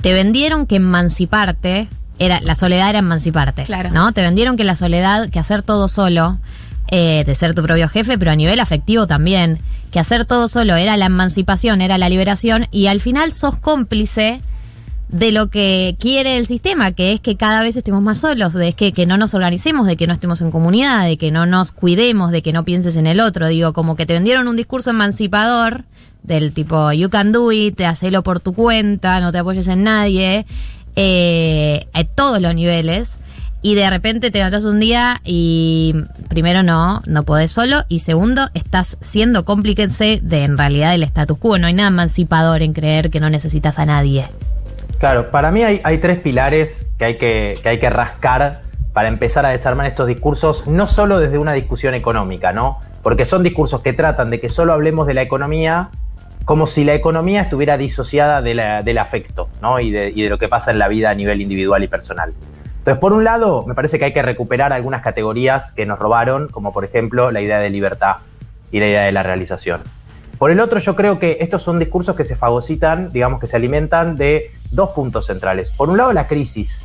te 0.00 0.12
vendieron 0.12 0.66
que 0.66 0.76
emanciparte 0.76 1.88
era 2.18 2.40
la 2.40 2.54
soledad 2.54 2.90
era 2.90 3.00
emanciparte, 3.00 3.64
claro. 3.64 3.90
¿no? 3.90 4.12
Te 4.12 4.22
vendieron 4.22 4.56
que 4.56 4.64
la 4.64 4.76
soledad, 4.76 5.28
que 5.30 5.38
hacer 5.38 5.62
todo 5.62 5.88
solo, 5.88 6.38
eh, 6.88 7.24
de 7.24 7.34
ser 7.34 7.54
tu 7.54 7.62
propio 7.62 7.88
jefe, 7.88 8.18
pero 8.18 8.30
a 8.30 8.36
nivel 8.36 8.60
afectivo 8.60 9.06
también, 9.06 9.58
que 9.90 9.98
hacer 9.98 10.24
todo 10.24 10.48
solo 10.48 10.76
era 10.76 10.96
la 10.96 11.06
emancipación, 11.06 11.80
era 11.80 11.98
la 11.98 12.08
liberación, 12.08 12.66
y 12.70 12.86
al 12.86 13.00
final 13.00 13.32
sos 13.32 13.56
cómplice 13.56 14.40
de 15.08 15.30
lo 15.30 15.50
que 15.50 15.96
quiere 15.98 16.38
el 16.38 16.46
sistema, 16.46 16.92
que 16.92 17.12
es 17.12 17.20
que 17.20 17.36
cada 17.36 17.60
vez 17.62 17.76
estemos 17.76 18.02
más 18.02 18.18
solos, 18.18 18.54
de 18.54 18.72
que, 18.72 18.92
que 18.92 19.04
no 19.04 19.16
nos 19.16 19.34
organicemos, 19.34 19.86
de 19.86 19.96
que 19.96 20.06
no 20.06 20.14
estemos 20.14 20.40
en 20.40 20.50
comunidad, 20.50 21.04
de 21.04 21.18
que 21.18 21.30
no 21.30 21.44
nos 21.44 21.72
cuidemos, 21.72 22.30
de 22.30 22.42
que 22.42 22.52
no 22.52 22.64
pienses 22.64 22.96
en 22.96 23.06
el 23.06 23.20
otro. 23.20 23.48
Digo, 23.48 23.74
como 23.74 23.94
que 23.94 24.06
te 24.06 24.14
vendieron 24.14 24.48
un 24.48 24.56
discurso 24.56 24.90
emancipador 24.90 25.84
del 26.22 26.52
tipo, 26.52 26.92
you 26.92 27.10
can 27.10 27.32
do 27.32 27.52
it, 27.52 27.80
hacelo 27.80 28.22
por 28.22 28.40
tu 28.40 28.54
cuenta, 28.54 29.20
no 29.20 29.32
te 29.32 29.38
apoyes 29.38 29.66
en 29.68 29.84
nadie, 29.84 30.46
eh, 30.96 31.86
todos 32.14 32.40
los 32.40 32.54
niveles. 32.54 33.18
Y 33.64 33.76
de 33.76 33.88
repente 33.88 34.32
te 34.32 34.38
levantas 34.38 34.64
un 34.64 34.80
día 34.80 35.20
y 35.24 35.94
primero 36.28 36.64
no, 36.64 37.00
no 37.06 37.22
podés 37.22 37.52
solo. 37.52 37.84
Y 37.88 38.00
segundo, 38.00 38.48
estás 38.54 38.98
siendo 39.00 39.44
cómplice 39.44 40.18
de 40.20 40.42
en 40.42 40.58
realidad 40.58 40.90
del 40.90 41.04
status 41.04 41.38
quo. 41.38 41.58
No 41.58 41.68
hay 41.68 41.72
nada 41.72 41.88
emancipador 41.88 42.62
en 42.62 42.72
creer 42.72 43.08
que 43.08 43.20
no 43.20 43.30
necesitas 43.30 43.78
a 43.78 43.86
nadie. 43.86 44.26
Claro, 44.98 45.30
para 45.30 45.52
mí 45.52 45.62
hay, 45.62 45.80
hay 45.84 45.98
tres 45.98 46.18
pilares 46.18 46.86
que 46.98 47.04
hay 47.04 47.18
que, 47.18 47.56
que 47.62 47.68
hay 47.68 47.78
que 47.78 47.88
rascar 47.88 48.62
para 48.92 49.08
empezar 49.08 49.46
a 49.46 49.50
desarmar 49.50 49.86
estos 49.86 50.08
discursos, 50.08 50.66
no 50.66 50.88
solo 50.88 51.20
desde 51.20 51.38
una 51.38 51.52
discusión 51.52 51.94
económica, 51.94 52.52
¿no? 52.52 52.78
Porque 53.02 53.24
son 53.24 53.44
discursos 53.44 53.80
que 53.80 53.92
tratan 53.92 54.30
de 54.30 54.40
que 54.40 54.48
solo 54.48 54.72
hablemos 54.72 55.06
de 55.06 55.14
la 55.14 55.22
economía 55.22 55.90
como 56.44 56.66
si 56.66 56.84
la 56.84 56.94
economía 56.94 57.42
estuviera 57.42 57.78
disociada 57.78 58.42
del 58.42 58.98
afecto, 58.98 59.48
¿no? 59.60 59.78
Y 59.80 59.90
de, 59.90 60.28
lo 60.28 60.38
que 60.38 60.48
pasa 60.48 60.70
en 60.70 60.78
la 60.78 60.88
vida 60.88 61.10
a 61.10 61.14
nivel 61.14 61.40
individual 61.40 61.82
y 61.84 61.88
personal. 61.88 62.32
Entonces, 62.78 63.00
por 63.00 63.12
un 63.12 63.22
lado, 63.22 63.64
me 63.66 63.74
parece 63.74 63.98
que 63.98 64.06
hay 64.06 64.12
que 64.12 64.22
recuperar 64.22 64.72
algunas 64.72 65.02
categorías 65.02 65.72
que 65.72 65.86
nos 65.86 65.98
robaron, 65.98 66.48
como 66.48 66.72
por 66.72 66.84
ejemplo 66.84 67.30
la 67.30 67.40
idea 67.40 67.60
de 67.60 67.70
libertad 67.70 68.16
y 68.72 68.80
la 68.80 68.88
idea 68.88 69.02
de 69.02 69.12
la 69.12 69.22
realización. 69.22 69.82
Por 70.36 70.50
el 70.50 70.58
otro, 70.58 70.80
yo 70.80 70.96
creo 70.96 71.20
que 71.20 71.38
estos 71.40 71.62
son 71.62 71.78
discursos 71.78 72.16
que 72.16 72.24
se 72.24 72.34
fagocitan, 72.34 73.12
digamos 73.12 73.38
que 73.38 73.46
se 73.46 73.54
alimentan 73.54 74.16
de 74.16 74.50
dos 74.72 74.90
puntos 74.90 75.26
centrales. 75.26 75.70
Por 75.70 75.88
un 75.88 75.96
lado, 75.96 76.12
la 76.12 76.26
crisis. 76.26 76.82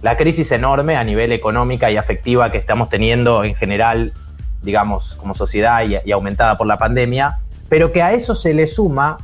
La 0.00 0.16
crisis 0.16 0.50
enorme 0.52 0.96
a 0.96 1.04
nivel 1.04 1.32
económica 1.32 1.90
y 1.90 1.98
afectiva 1.98 2.50
que 2.50 2.56
estamos 2.56 2.88
teniendo 2.88 3.44
en 3.44 3.54
general, 3.54 4.14
digamos, 4.62 5.16
como 5.16 5.34
sociedad 5.34 5.82
y 5.84 6.12
aumentada 6.12 6.56
por 6.56 6.66
la 6.66 6.78
pandemia, 6.78 7.40
pero 7.68 7.92
que 7.92 8.02
a 8.02 8.12
eso 8.12 8.34
se 8.34 8.54
le 8.54 8.66
suma 8.66 9.18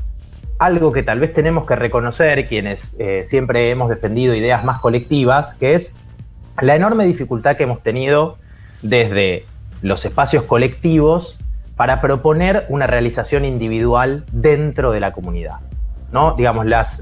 algo 0.59 0.93
que 0.93 1.03
tal 1.03 1.19
vez 1.19 1.33
tenemos 1.35 1.67
que 1.67 1.75
reconocer 1.75 2.47
quienes 2.47 2.95
eh, 2.99 3.25
siempre 3.27 3.71
hemos 3.71 3.89
defendido 3.89 4.35
ideas 4.35 4.65
más 4.65 4.81
colectivas, 4.81 5.55
que 5.55 5.75
es 5.75 5.97
la 6.61 6.77
enorme 6.77 7.05
dificultad 7.05 7.57
que 7.57 7.65
hemos 7.65 7.83
tenido 7.83 8.39
desde 8.83 9.47
los 9.81 10.05
espacios 10.05 10.45
colectivos 10.45 11.39
para 11.77 12.01
proponer 12.01 12.67
una 12.69 12.87
realización 12.87 13.45
individual 13.45 14.25
dentro 14.31 14.93
de 14.93 15.01
la 15.01 15.13
comunidad. 15.13 15.57
¿no? 16.13 16.35
Digamos, 16.37 16.67
las, 16.67 17.01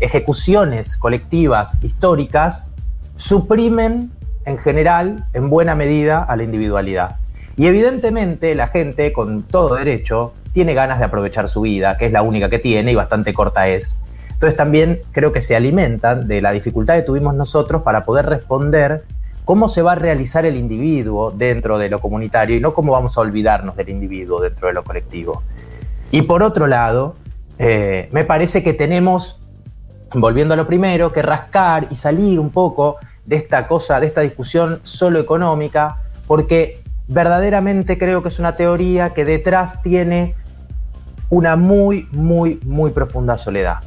ejecuciones 0.00 0.96
colectivas 0.96 1.78
históricas 1.82 2.70
suprimen 3.16 4.10
en 4.46 4.58
general, 4.58 5.26
en 5.34 5.50
buena 5.50 5.74
medida, 5.74 6.22
a 6.22 6.36
la 6.36 6.44
individualidad. 6.44 7.16
Y 7.60 7.66
evidentemente 7.66 8.54
la 8.54 8.68
gente, 8.68 9.12
con 9.12 9.42
todo 9.42 9.74
derecho, 9.74 10.32
tiene 10.54 10.72
ganas 10.72 10.98
de 10.98 11.04
aprovechar 11.04 11.46
su 11.46 11.60
vida, 11.60 11.98
que 11.98 12.06
es 12.06 12.12
la 12.12 12.22
única 12.22 12.48
que 12.48 12.58
tiene 12.58 12.92
y 12.92 12.94
bastante 12.94 13.34
corta 13.34 13.68
es. 13.68 13.98
Entonces 14.30 14.56
también 14.56 15.00
creo 15.12 15.30
que 15.30 15.42
se 15.42 15.54
alimentan 15.54 16.26
de 16.26 16.40
la 16.40 16.52
dificultad 16.52 16.94
que 16.94 17.02
tuvimos 17.02 17.34
nosotros 17.34 17.82
para 17.82 18.02
poder 18.02 18.24
responder 18.24 19.04
cómo 19.44 19.68
se 19.68 19.82
va 19.82 19.92
a 19.92 19.94
realizar 19.94 20.46
el 20.46 20.56
individuo 20.56 21.32
dentro 21.32 21.76
de 21.76 21.90
lo 21.90 22.00
comunitario 22.00 22.56
y 22.56 22.60
no 22.60 22.72
cómo 22.72 22.92
vamos 22.92 23.18
a 23.18 23.20
olvidarnos 23.20 23.76
del 23.76 23.90
individuo 23.90 24.40
dentro 24.40 24.68
de 24.68 24.72
lo 24.72 24.82
colectivo. 24.82 25.42
Y 26.10 26.22
por 26.22 26.42
otro 26.42 26.66
lado, 26.66 27.14
eh, 27.58 28.08
me 28.10 28.24
parece 28.24 28.62
que 28.62 28.72
tenemos, 28.72 29.38
volviendo 30.14 30.54
a 30.54 30.56
lo 30.56 30.66
primero, 30.66 31.12
que 31.12 31.20
rascar 31.20 31.88
y 31.90 31.96
salir 31.96 32.40
un 32.40 32.48
poco 32.48 32.96
de 33.26 33.36
esta 33.36 33.66
cosa, 33.66 34.00
de 34.00 34.06
esta 34.06 34.22
discusión 34.22 34.80
solo 34.82 35.18
económica, 35.18 35.98
porque 36.26 36.80
verdaderamente 37.10 37.98
creo 37.98 38.22
que 38.22 38.28
es 38.28 38.38
una 38.38 38.54
teoría 38.54 39.10
que 39.10 39.24
detrás 39.24 39.82
tiene 39.82 40.34
una 41.28 41.56
muy, 41.56 42.08
muy, 42.12 42.60
muy 42.64 42.92
profunda 42.92 43.36
soledad. 43.36 43.78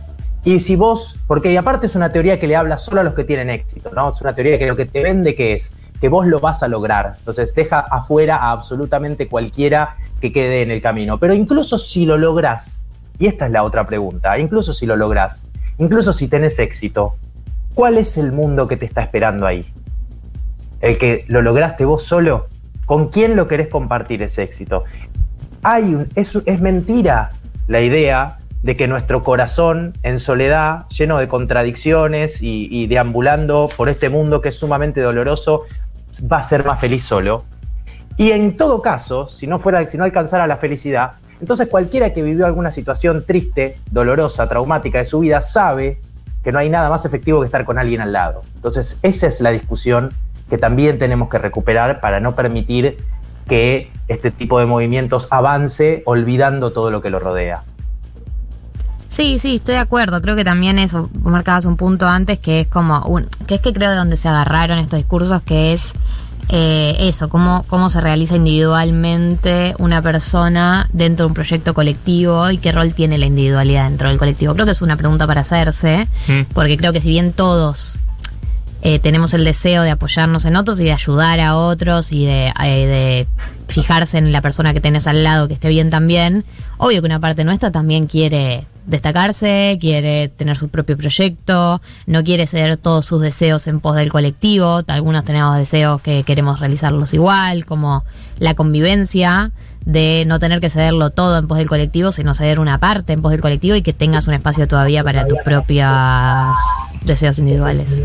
Y 0.44 0.60
si 0.60 0.76
vos, 0.76 1.18
porque 1.26 1.52
y 1.52 1.58
aparte 1.58 1.86
es 1.86 1.96
una 1.96 2.12
teoría 2.12 2.38
que 2.38 2.48
le 2.48 2.58
habla 2.58 2.78
solo 2.78 3.00
a 3.00 3.04
los 3.04 3.14
que 3.14 3.24
tienen 3.24 3.50
éxito, 3.50 3.92
¿no? 3.96 4.12
Es 4.12 4.20
una 4.20 4.36
teoría 4.36 4.60
que 4.60 4.68
lo 4.68 4.76
que 4.76 4.86
te 4.86 5.02
vende 5.02 5.36
que 5.36 5.54
es 5.54 5.72
que 6.02 6.10
vos 6.10 6.28
lo 6.28 6.42
vas 6.42 6.64
a 6.64 6.68
lograr. 6.68 7.14
Entonces 7.18 7.56
deja 7.56 7.80
afuera 7.80 8.36
a 8.36 8.52
absolutamente 8.52 9.30
cualquiera 9.30 9.96
que 10.20 10.34
quede 10.34 10.62
en 10.62 10.72
el 10.72 10.82
camino. 10.82 11.18
Pero 11.18 11.34
incluso 11.34 11.80
si 11.80 12.06
lo 12.06 12.18
lográs, 12.18 12.82
y 13.20 13.28
esta 13.28 13.46
es 13.46 13.54
la 13.54 13.64
otra 13.64 13.86
pregunta, 13.86 14.38
incluso 14.38 14.74
si 14.74 14.86
lo 14.86 14.98
lográs, 14.98 15.46
incluso 15.78 16.12
si 16.12 16.28
tenés 16.28 16.60
éxito, 16.60 17.16
¿cuál 17.74 17.98
es 17.98 18.18
el 18.18 18.34
mundo 18.34 18.68
que 18.68 18.76
te 18.76 18.86
está 18.86 19.02
esperando 19.02 19.48
ahí? 19.48 19.66
¿El 20.82 20.98
que 20.98 21.24
lo 21.30 21.42
lograste 21.42 21.86
vos 21.86 22.04
solo? 22.04 22.48
¿Con 22.86 23.10
quién 23.10 23.36
lo 23.36 23.48
querés 23.48 23.68
compartir 23.68 24.22
ese 24.22 24.44
éxito? 24.44 24.84
Hay 25.64 25.96
un, 25.96 26.10
es, 26.16 26.38
es 26.46 26.62
mentira 26.62 27.30
la 27.68 27.82
idea 27.82 28.40
de 28.62 28.76
que 28.76 28.88
nuestro 28.88 29.22
corazón 29.22 29.98
en 30.04 30.20
soledad, 30.20 30.88
lleno 30.90 31.18
de 31.18 31.28
contradicciones 31.28 32.42
y, 32.42 32.68
y 32.72 32.88
deambulando 32.88 33.70
por 33.76 33.90
este 33.90 34.10
mundo 34.10 34.42
que 34.42 34.50
es 34.50 34.60
sumamente 34.60 35.02
doloroso, 35.02 35.64
va 36.32 36.38
a 36.38 36.44
ser 36.44 36.66
más 36.66 36.80
feliz 36.80 37.04
solo. 37.04 37.44
Y 38.18 38.32
en 38.32 38.56
todo 38.56 38.82
caso, 38.82 39.28
si 39.28 39.48
no, 39.48 39.60
fuera, 39.60 39.86
si 39.88 39.98
no 39.98 40.04
alcanzara 40.04 40.48
la 40.48 40.58
felicidad, 40.58 41.14
entonces 41.42 41.68
cualquiera 41.68 42.14
que 42.14 42.22
vivió 42.22 42.46
alguna 42.46 42.72
situación 42.72 43.26
triste, 43.26 43.78
dolorosa, 43.92 44.48
traumática 44.48 45.00
de 45.00 45.06
su 45.06 45.20
vida, 45.20 45.42
sabe 45.42 46.00
que 46.44 46.52
no 46.52 46.60
hay 46.60 46.70
nada 46.70 46.90
más 46.90 47.06
efectivo 47.06 47.40
que 47.40 47.46
estar 47.48 47.66
con 47.66 47.80
alguien 47.80 48.02
al 48.02 48.14
lado. 48.14 48.42
Entonces 48.56 48.98
esa 49.02 49.28
es 49.28 49.42
la 49.42 49.52
discusión 49.52 50.14
que 50.50 50.58
también 50.58 51.00
tenemos 51.00 51.30
que 51.30 51.38
recuperar 51.38 52.00
para 52.00 52.20
no 52.20 52.36
permitir 52.36 52.98
que 53.48 53.92
este 54.08 54.32
tipo 54.32 54.60
de 54.60 54.66
movimientos 54.66 55.28
avance 55.32 56.04
olvidando 56.06 56.72
todo 56.72 56.92
lo 56.92 57.02
que 57.02 57.10
lo 57.10 57.20
rodea. 57.20 57.64
Sí, 59.10 59.38
sí, 59.38 59.56
estoy 59.56 59.76
de 59.76 59.82
acuerdo. 59.82 60.22
Creo 60.22 60.36
que 60.36 60.44
también 60.44 60.80
eso, 60.80 61.10
vos 61.14 61.32
marcabas 61.32 61.66
un 61.66 61.78
punto 61.78 62.08
antes 62.08 62.40
que 62.40 62.62
es 62.62 62.68
como, 62.68 63.00
un, 63.06 63.28
que 63.48 63.56
es 63.56 63.62
que 63.62 63.72
creo 63.72 63.92
de 63.92 63.96
donde 63.96 64.18
se 64.18 64.28
agarraron 64.28 64.80
estos 64.80 64.98
discursos, 64.98 65.42
que 65.44 65.72
es 65.74 65.94
eh, 66.50 66.96
eso, 67.00 67.30
cómo, 67.30 67.64
cómo 67.68 67.90
se 67.92 68.02
realiza 68.02 68.36
individualmente 68.36 69.76
una 69.78 70.02
persona 70.02 70.90
dentro 70.94 71.26
de 71.26 71.28
un 71.28 71.34
proyecto 71.36 71.74
colectivo 71.74 72.50
y 72.50 72.58
qué 72.58 72.72
rol 72.72 72.94
tiene 72.94 73.18
la 73.18 73.26
individualidad 73.28 73.88
dentro 73.88 74.10
del 74.10 74.18
colectivo. 74.18 74.54
Creo 74.54 74.66
que 74.66 74.72
es 74.72 74.82
una 74.82 74.98
pregunta 74.98 75.28
para 75.28 75.42
hacerse, 75.42 76.08
Mm. 76.28 76.42
porque 76.54 76.78
creo 76.78 76.92
que 76.92 77.02
si 77.02 77.10
bien 77.10 77.34
todos 77.34 78.00
eh, 78.86 79.00
tenemos 79.00 79.34
el 79.34 79.46
deseo 79.46 79.82
de 79.82 79.92
apoyarnos 79.92 80.44
en 80.44 80.58
otros 80.58 80.78
y 80.82 80.84
de 80.84 80.92
ayudar 80.92 81.40
a 81.40 81.56
otros 81.56 82.12
y 82.12 82.26
de, 82.26 82.52
eh, 82.66 82.86
de 82.86 83.28
fijarse 83.70 84.18
en 84.18 84.34
la 84.34 84.42
persona 84.42 84.74
que 84.74 84.82
tenés 84.82 85.08
al 85.08 85.24
lado 85.24 85.48
que 85.48 85.54
esté 85.54 85.70
bien 85.70 85.90
también, 85.90 86.44
obvio 86.78 87.00
que 87.02 87.06
una 87.06 87.22
parte 87.22 87.46
nuestra 87.46 87.72
también 87.72 88.08
quiere 88.08 88.66
destacarse, 88.86 89.78
quiere 89.80 90.28
tener 90.28 90.58
su 90.58 90.68
propio 90.68 90.98
proyecto, 90.98 91.82
no 92.08 92.26
quiere 92.26 92.46
ceder 92.46 92.76
todos 92.76 93.06
sus 93.06 93.22
deseos 93.22 93.68
en 93.68 93.80
pos 93.80 93.96
del 93.96 94.12
colectivo, 94.12 94.82
algunos 94.88 95.24
tenemos 95.24 95.58
deseos 95.58 96.02
que 96.02 96.24
queremos 96.24 96.60
realizarlos 96.60 97.14
igual, 97.14 97.64
como 97.64 98.04
la 98.38 98.54
convivencia 98.54 99.52
de 99.86 100.26
no 100.28 100.40
tener 100.42 100.60
que 100.60 100.70
cederlo 100.70 101.10
todo 101.10 101.38
en 101.38 101.48
pos 101.48 101.58
del 101.58 101.70
colectivo, 101.70 102.12
sino 102.12 102.34
ceder 102.34 102.60
una 102.60 102.80
parte 102.80 103.14
en 103.14 103.22
pos 103.22 103.32
del 103.32 103.40
colectivo 103.40 103.78
y 103.78 103.82
que 103.82 103.94
tengas 103.94 104.28
un 104.28 104.34
espacio 104.34 104.68
todavía 104.68 105.06
para 105.06 105.26
tus 105.26 105.40
propios 105.40 105.88
deseos 107.06 107.40
individuales. 107.40 108.04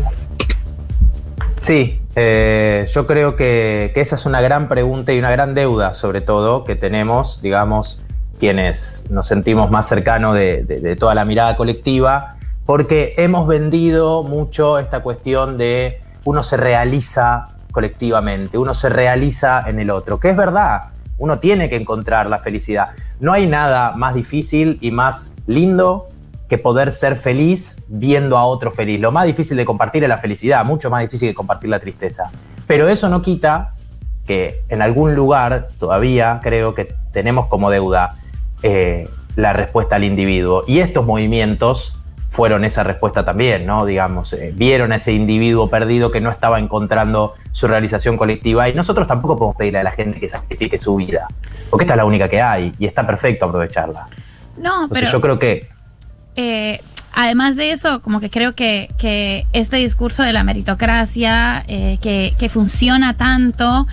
Sí, 1.59 2.01
eh, 2.15 2.87
yo 2.89 3.05
creo 3.05 3.35
que, 3.35 3.91
esa 3.95 4.15
es 4.15 4.25
una 4.25 4.39
gran 4.39 4.69
pregunta 4.69 5.11
y 5.11 5.19
una 5.19 5.29
gran 5.29 5.53
deuda, 5.53 5.93
sobre 5.93 6.21
todo, 6.21 6.63
que 6.63 6.77
tenemos, 6.77 7.41
digamos, 7.41 7.99
quienes 8.39 9.03
nos 9.09 9.27
sentimos 9.27 9.69
más 9.69 9.85
cercanos 9.87 10.35
de- 10.35 10.63
de 10.63 10.95
toda 10.95 11.13
la 11.15 11.25
mirada 11.25 11.57
colectiva, 11.57 12.35
porque 12.65 13.13
hemos 13.17 13.45
vendido 13.45 14.23
mucho 14.23 14.79
esta 14.79 15.01
cuestión 15.01 15.57
de 15.57 15.99
uno 16.23 16.43
se 16.43 16.55
realiza 16.55 17.43
colectivamente, 17.71 18.57
uno 18.57 18.73
se 18.73 18.87
realiza 18.87 19.61
en 19.67 19.79
el 19.79 19.89
otro, 19.91 20.17
que 20.17 20.29
es 20.29 20.37
verdad, 20.37 20.83
uno 21.17 21.39
tiene 21.39 21.69
que 21.69 21.75
encontrar 21.75 22.29
la 22.29 22.39
felicidad. 22.39 22.91
No 23.19 23.33
hay 23.33 23.47
nada 23.47 23.91
más 23.97 24.15
difícil 24.15 24.77
y 24.79 24.91
más 24.91 25.33
lindo 25.45 26.07
que 26.49 26.57
poder 26.57 26.91
ser 26.91 27.15
feliz 27.15 27.77
viendo 27.87 28.37
a 28.37 28.43
otro 28.43 28.71
feliz. 28.71 28.99
Lo 28.99 29.11
más 29.11 29.27
difícil 29.27 29.55
de 29.55 29.65
compartir 29.65 30.03
es 30.03 30.09
la 30.09 30.17
felicidad, 30.17 30.65
mucho 30.65 30.89
más 30.89 31.01
difícil 31.01 31.29
que 31.29 31.35
compartir 31.35 31.69
la 31.69 31.79
tristeza. 31.79 32.31
Pero 32.65 32.89
eso 32.89 33.07
no 33.07 33.21
quita 33.21 33.73
que 34.25 34.61
en 34.67 34.81
algún 34.81 35.15
lugar 35.15 35.67
todavía 35.79 36.39
creo 36.43 36.73
que 36.73 36.93
tenemos 37.13 37.45
como 37.47 37.69
deuda 37.69 38.15
eh, 38.63 39.07
la 39.35 39.53
respuesta 39.53 39.95
al 39.97 40.03
individuo. 40.03 40.63
Y 40.67 40.79
estos 40.79 41.05
movimientos 41.05 41.93
fueron 42.29 42.65
esa 42.65 42.83
respuesta 42.83 43.23
también, 43.23 43.65
¿no? 43.65 43.85
Digamos, 43.85 44.33
eh, 44.33 44.51
vieron 44.55 44.91
a 44.91 44.95
ese 44.95 45.13
individuo 45.13 45.69
perdido 45.69 46.11
que 46.11 46.21
no 46.21 46.31
estaba 46.31 46.59
encontrando 46.59 47.33
su 47.51 47.67
realización 47.67 48.17
colectiva 48.17 48.69
y 48.69 48.73
nosotros 48.73 49.07
tampoco 49.07 49.37
podemos 49.37 49.55
pedirle 49.55 49.79
a 49.79 49.83
la 49.83 49.91
gente 49.91 50.19
que 50.19 50.27
sacrifique 50.27 50.77
su 50.77 50.95
vida, 50.95 51.27
porque 51.69 51.85
esta 51.85 51.93
es 51.93 51.97
la 51.97 52.05
única 52.05 52.29
que 52.29 52.41
hay 52.41 52.73
y 52.77 52.85
está 52.85 53.05
perfecto 53.05 53.45
aprovecharla. 53.45 54.07
No, 54.57 54.83
Entonces 54.83 54.99
pero 54.99 55.11
yo 55.11 55.21
creo 55.21 55.39
que 55.39 55.78
eh, 56.41 56.81
además 57.13 57.55
de 57.57 57.71
eso, 57.71 58.01
como 58.01 58.19
que 58.21 58.29
creo 58.29 58.55
que, 58.55 58.89
que 58.97 59.45
este 59.51 59.75
discurso 59.77 60.23
de 60.23 60.31
la 60.31 60.43
meritocracia 60.43 61.65
eh, 61.67 61.97
que, 62.01 62.33
que 62.39 62.47
funciona 62.47 63.15
tanto 63.15 63.85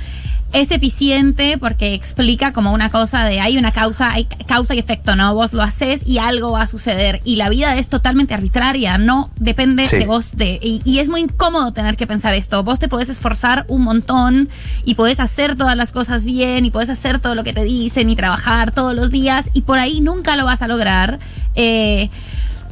es 0.52 0.70
eficiente 0.70 1.58
porque 1.58 1.92
explica 1.92 2.52
como 2.52 2.72
una 2.72 2.88
cosa 2.88 3.24
de 3.24 3.40
hay 3.40 3.58
una 3.58 3.72
causa, 3.72 4.12
hay 4.12 4.26
causa 4.46 4.74
y 4.74 4.78
efecto, 4.78 5.16
¿no? 5.16 5.34
Vos 5.34 5.52
lo 5.52 5.60
haces 5.60 6.02
y 6.06 6.18
algo 6.18 6.52
va 6.52 6.62
a 6.62 6.66
suceder. 6.68 7.20
Y 7.24 7.34
la 7.34 7.48
vida 7.48 7.76
es 7.76 7.88
totalmente 7.88 8.32
arbitraria, 8.32 8.96
no 8.96 9.28
depende 9.36 9.88
Sí. 9.88 9.96
de 9.98 10.06
vos. 10.06 10.36
De, 10.36 10.58
y, 10.62 10.80
y 10.84 11.00
es 11.00 11.08
muy 11.08 11.20
incómodo 11.22 11.72
tener 11.72 11.96
que 11.96 12.06
pensar 12.06 12.32
esto. 12.34 12.62
Vos 12.62 12.78
te 12.78 12.88
podés 12.88 13.08
esforzar 13.08 13.64
un 13.68 13.82
montón 13.82 14.48
y 14.84 14.94
podés 14.94 15.18
hacer 15.18 15.56
todas 15.56 15.76
las 15.76 15.90
cosas 15.90 16.24
bien 16.24 16.64
y 16.64 16.70
podés 16.70 16.90
hacer 16.90 17.18
todo 17.18 17.34
lo 17.34 17.42
que 17.42 17.52
te 17.52 17.64
dicen 17.64 18.08
y 18.08 18.14
trabajar 18.14 18.70
todos 18.70 18.94
los 18.94 19.10
días 19.10 19.50
y 19.52 19.62
por 19.62 19.78
ahí 19.80 20.00
nunca 20.00 20.36
lo 20.36 20.44
vas 20.44 20.62
a 20.62 20.68
lograr. 20.68 21.18
Eh, 21.56 22.08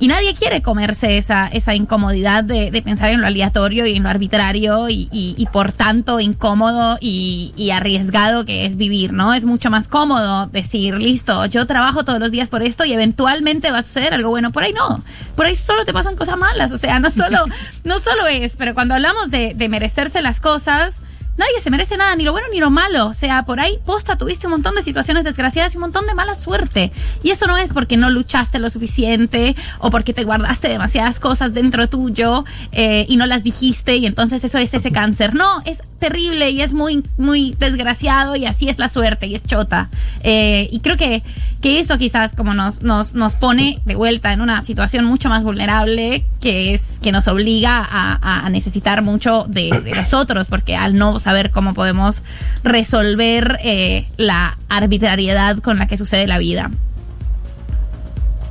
y 0.01 0.09
nadie 0.09 0.35
quiere 0.35 0.61
comerse 0.63 1.17
esa, 1.19 1.47
esa 1.49 1.75
incomodidad 1.75 2.45
de, 2.45 2.71
de 2.71 2.83
pensar 2.83 3.13
en 3.13 3.21
lo 3.21 3.27
aleatorio 3.27 3.87
y 3.87 3.97
en 3.97 4.03
lo 4.03 4.09
arbitrario 4.09 4.89
y, 4.89 5.09
y- 5.13 5.35
y 5.39 5.47
por 5.47 5.73
tanto 5.73 6.21
incómodo 6.21 6.99
y, 7.01 7.53
y 7.57 7.71
arriesgado 7.71 8.45
que 8.45 8.67
es 8.67 8.77
vivir, 8.77 9.13
¿no? 9.13 9.33
Es 9.35 9.45
mucho 9.45 9.71
más 9.71 9.89
cómodo 9.89 10.47
decir, 10.49 10.95
listo, 10.99 11.47
yo 11.47 11.67
trabajo 11.67 12.05
todos 12.05 12.19
los 12.19 12.31
días 12.31 12.49
por 12.49 12.63
esto 12.63 12.85
y 12.85 12.93
eventualmente 12.93 13.71
va 13.71 13.79
a 13.79 13.83
suceder 13.83 14.13
algo 14.15 14.31
bueno. 14.31 14.51
Por 14.53 14.63
ahí 14.65 14.73
no. 14.73 15.03
Por 15.37 15.47
ahí 15.47 15.57
solo 15.57 15.85
te 15.85 15.93
pasan 15.93 16.17
cosas 16.17 16.37
malas. 16.39 16.73
O 16.73 16.79
sea, 16.79 16.99
no 16.99 17.11
solo, 17.11 17.39
no 17.85 17.99
solo 17.99 18.27
es, 18.27 18.57
pero 18.57 18.75
cuando 18.75 18.95
hablamos 18.95 19.31
de, 19.31 19.55
de 19.55 19.69
merecerse 19.69 20.21
las 20.23 20.41
cosas, 20.41 21.01
Nadie 21.37 21.61
se 21.61 21.71
merece 21.71 21.97
nada, 21.97 22.15
ni 22.15 22.23
lo 22.23 22.33
bueno 22.33 22.47
ni 22.53 22.61
lo 22.61 22.71
malo. 22.71 23.07
O 23.07 23.15
sea, 23.15 23.45
por 23.45 23.59
ahí 23.59 23.79
posta 23.85 24.17
tuviste 24.17 24.47
un 24.47 24.53
montón 24.53 24.75
de 24.77 24.83
situaciones 24.83 25.25
desgraciadas 25.25 25.75
y 25.75 25.77
un 25.79 25.83
montón 25.83 26.07
de 26.07 26.15
mala 26.15 26.35
suerte. 26.35 26.93
Y 27.23 27.31
eso 27.31 27.47
no 27.47 27.57
es 27.57 27.73
porque 27.73 27.97
no 27.97 28.11
luchaste 28.11 28.59
lo 28.59 28.71
suficiente 28.71 29.57
o 29.81 29.91
porque 29.91 30.13
te 30.13 30.25
guardaste 30.25 30.69
demasiadas 30.69 31.19
cosas 31.19 31.53
dentro 31.53 31.89
tuyo 31.89 32.45
eh, 32.73 33.05
y 33.09 33.17
no 33.17 33.27
las 33.27 33.43
dijiste 33.43 33.97
y 33.97 34.07
entonces 34.07 34.45
eso 34.45 34.59
es 34.59 34.73
ese 34.75 34.93
cáncer. 34.93 35.35
No, 35.35 35.61
es 35.65 35.83
terrible 35.99 36.51
y 36.51 36.61
es 36.61 36.73
muy, 36.73 37.03
muy 37.19 37.57
desgraciado 37.59 38.37
y 38.37 38.47
así 38.47 38.69
es 38.69 38.79
la 38.79 38.89
suerte 38.89 39.27
y 39.27 39.35
es 39.35 39.45
chota. 39.45 39.89
Eh, 40.23 40.69
y 40.71 40.81
creo 40.81 40.97
que, 40.97 41.23
que 41.65 41.81
eso 41.81 41.97
quizás 41.97 42.35
como 42.35 42.53
nos, 42.53 42.83
nos, 42.83 43.15
nos 43.15 43.37
pone 43.37 43.81
de 43.87 43.95
vuelta 43.95 44.35
en 44.35 44.43
una 44.43 44.61
situación 44.61 45.07
mucho 45.07 45.31
más 45.31 45.45
vulnerable 45.45 46.23
que 46.39 46.75
es 46.75 46.99
que 47.03 47.11
nos 47.11 47.27
obliga 47.27 47.79
a, 47.91 48.45
a 48.45 48.51
necesitar 48.51 49.01
mucho 49.01 49.47
de, 49.49 49.71
de 49.83 49.93
nosotros 49.97 50.47
porque 50.49 50.77
al 50.77 50.95
no 50.95 51.19
saber 51.19 51.51
cómo 51.51 51.73
podemos 51.73 52.23
resolver 52.65 53.59
eh, 53.65 54.07
la 54.19 54.59
arbitrariedad 54.69 55.57
con 55.61 55.79
la 55.79 55.89
que 55.89 55.97
sucede 55.97 56.27
la 56.27 56.37
vida. 56.37 56.71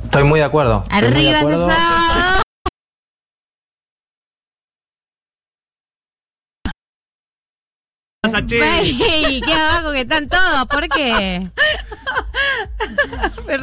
estoy 0.02 0.24
muy 0.24 0.40
de 0.40 0.46
acuerdo. 0.46 0.82
estoy 0.82 1.12
muy 1.12 1.22
de 1.22 1.36
Arriba 1.36 1.38
acuerdo. 1.38 1.68
Sábado. 8.30 8.46
Ey, 8.50 9.40
qué 9.40 9.52
abajo 9.54 9.92
que 9.92 10.00
están 10.02 10.28
todos, 10.28 10.66
¿por 10.68 10.88
qué? 10.88 11.48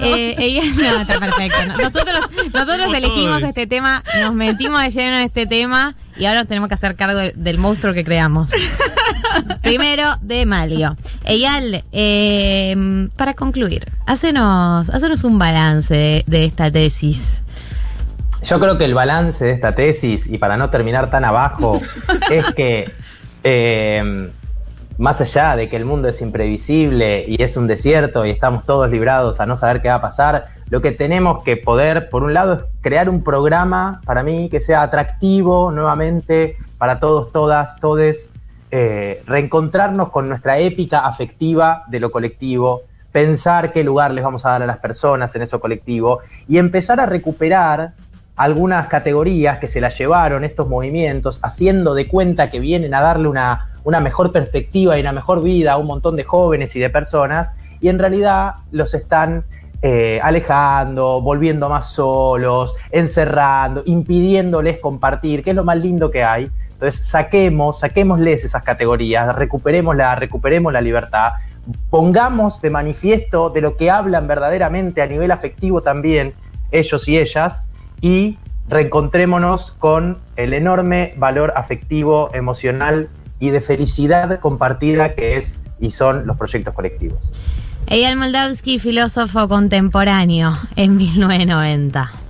Eh, 0.04 0.36
ella, 0.38 0.62
no, 0.76 1.02
está 1.02 1.20
perfecto. 1.20 1.58
no. 1.68 1.78
Nosotros, 1.78 2.96
elegimos 2.96 3.38
todos. 3.40 3.50
este 3.50 3.68
tema, 3.68 4.04
nos 4.22 4.34
metimos 4.34 4.82
de 4.82 4.90
lleno 4.92 5.18
en 5.18 5.24
este 5.24 5.46
tema 5.46 5.96
y 6.18 6.26
ahora 6.26 6.40
nos 6.40 6.48
tenemos 6.48 6.68
que 6.70 6.76
hacer 6.76 6.96
cargo 6.96 7.20
de- 7.20 7.34
del 7.36 7.58
monstruo 7.58 7.94
que 7.94 8.04
creamos. 8.04 8.52
Primero, 9.62 10.06
de 10.22 10.46
Malio. 10.46 10.96
Eyal, 11.26 11.84
eh, 11.92 13.08
para 13.18 13.34
concluir, 13.34 13.88
hacenos, 14.06 14.90
hacenos 14.90 15.24
un 15.24 15.38
balance 15.40 15.94
de, 15.94 16.24
de 16.28 16.46
esta 16.46 16.72
tesis. 16.72 17.42
Yo 18.46 18.60
creo 18.60 18.78
que 18.78 18.86
el 18.86 18.94
balance 18.94 19.46
de 19.46 19.52
esta 19.52 19.76
tesis, 19.76 20.28
y 20.28 20.38
para 20.38 20.58
no 20.58 20.70
terminar 20.70 21.10
tan 21.10 21.26
abajo, 21.26 21.82
es 22.32 22.46
que 22.56 22.92
eh, 23.44 24.32
más 25.02 25.20
allá 25.20 25.56
de 25.56 25.68
que 25.68 25.78
el 25.78 25.86
mundo 25.86 26.08
es 26.08 26.22
imprevisible 26.22 27.26
y 27.28 27.42
es 27.42 27.58
un 27.58 27.66
desierto 27.66 28.24
y 28.24 28.30
estamos 28.30 28.66
todos 28.66 28.88
librados 28.88 29.40
a 29.40 29.48
no 29.48 29.58
saber 29.58 29.82
qué 29.82 29.88
va 29.88 29.96
a 29.96 30.02
pasar, 30.02 30.46
lo 30.70 30.80
que 30.80 30.92
tenemos 30.92 31.44
que 31.44 31.58
poder, 31.58 32.08
por 32.12 32.22
un 32.22 32.36
lado, 32.36 32.54
es 32.54 32.60
crear 32.82 33.10
un 33.10 33.24
programa 33.24 34.00
para 34.06 34.22
mí 34.22 34.48
que 34.48 34.60
sea 34.60 34.84
atractivo 34.84 35.72
nuevamente 35.72 36.56
para 36.78 37.00
todos, 37.00 37.32
todas, 37.32 37.78
todes, 37.78 38.30
eh, 38.70 39.24
reencontrarnos 39.26 40.12
con 40.12 40.30
nuestra 40.30 40.60
épica 40.60 41.00
afectiva 41.00 41.82
de 41.88 42.00
lo 42.00 42.12
colectivo, 42.12 42.84
pensar 43.12 43.74
qué 43.74 43.84
lugar 43.84 44.12
les 44.12 44.24
vamos 44.24 44.46
a 44.46 44.52
dar 44.52 44.62
a 44.62 44.68
las 44.68 44.78
personas 44.78 45.36
en 45.36 45.42
eso 45.42 45.60
colectivo 45.60 46.20
y 46.48 46.60
empezar 46.60 47.00
a 47.00 47.08
recuperar 47.08 47.94
algunas 48.36 48.88
categorías 48.88 49.60
que 49.60 49.68
se 49.68 49.82
las 49.82 49.98
llevaron 49.98 50.44
estos 50.44 50.68
movimientos, 50.68 51.40
haciendo 51.44 51.94
de 51.94 52.08
cuenta 52.08 52.50
que 52.50 52.60
vienen 52.60 52.94
a 52.94 53.02
darle 53.02 53.28
una, 53.28 53.70
una 53.84 54.00
mejor 54.00 54.32
perspectiva 54.32 54.98
y 54.98 55.02
una 55.02 55.12
mejor 55.12 55.44
vida 55.44 55.74
a 55.74 55.78
un 55.78 55.88
montón 55.88 56.16
de 56.16 56.24
jóvenes 56.24 56.76
y 56.76 56.80
de 56.80 56.90
personas, 56.90 57.54
y 57.82 57.90
en 57.90 58.00
realidad 58.00 58.54
los 58.72 58.94
están 58.94 59.44
eh, 59.84 60.20
alejando, 60.22 61.22
volviendo 61.22 61.68
más 61.68 61.88
solos, 61.88 62.76
encerrando, 62.92 63.82
impidiéndoles 63.86 64.80
compartir, 64.80 65.44
que 65.44 65.50
es 65.50 65.56
lo 65.56 65.64
más 65.64 65.78
lindo 65.78 66.12
que 66.12 66.24
hay. 66.24 66.52
Entonces 66.74 67.06
saquemos, 67.06 67.80
saquémosles 67.80 68.44
esas 68.44 68.62
categorías, 68.62 69.36
recuperemos 69.36 69.96
la, 69.96 70.14
recuperemos 70.16 70.72
la 70.72 70.82
libertad, 70.82 71.34
pongamos 71.90 72.62
de 72.62 72.70
manifiesto 72.70 73.50
de 73.50 73.62
lo 73.62 73.76
que 73.76 73.90
hablan 73.90 74.28
verdaderamente 74.28 75.02
a 75.02 75.08
nivel 75.08 75.32
afectivo 75.32 75.82
también 75.82 76.34
ellos 76.72 77.08
y 77.08 77.18
ellas 77.18 77.64
y 78.02 78.38
reencontrémonos 78.68 79.72
con 79.72 80.18
el 80.36 80.54
enorme 80.54 81.14
valor 81.18 81.54
afectivo, 81.56 82.30
emocional 82.34 83.10
y 83.40 83.50
de 83.50 83.62
felicidad 83.62 84.40
compartida 84.40 85.14
que 85.14 85.38
es 85.38 85.62
y 85.80 85.92
son 85.92 86.28
los 86.28 86.38
proyectos 86.38 86.74
colectivos. 86.74 87.20
Eyal 87.88 88.16
Moldavsky, 88.16 88.80
filósofo 88.80 89.48
contemporáneo 89.50 90.58
en 90.76 90.96
1990. 90.96 92.21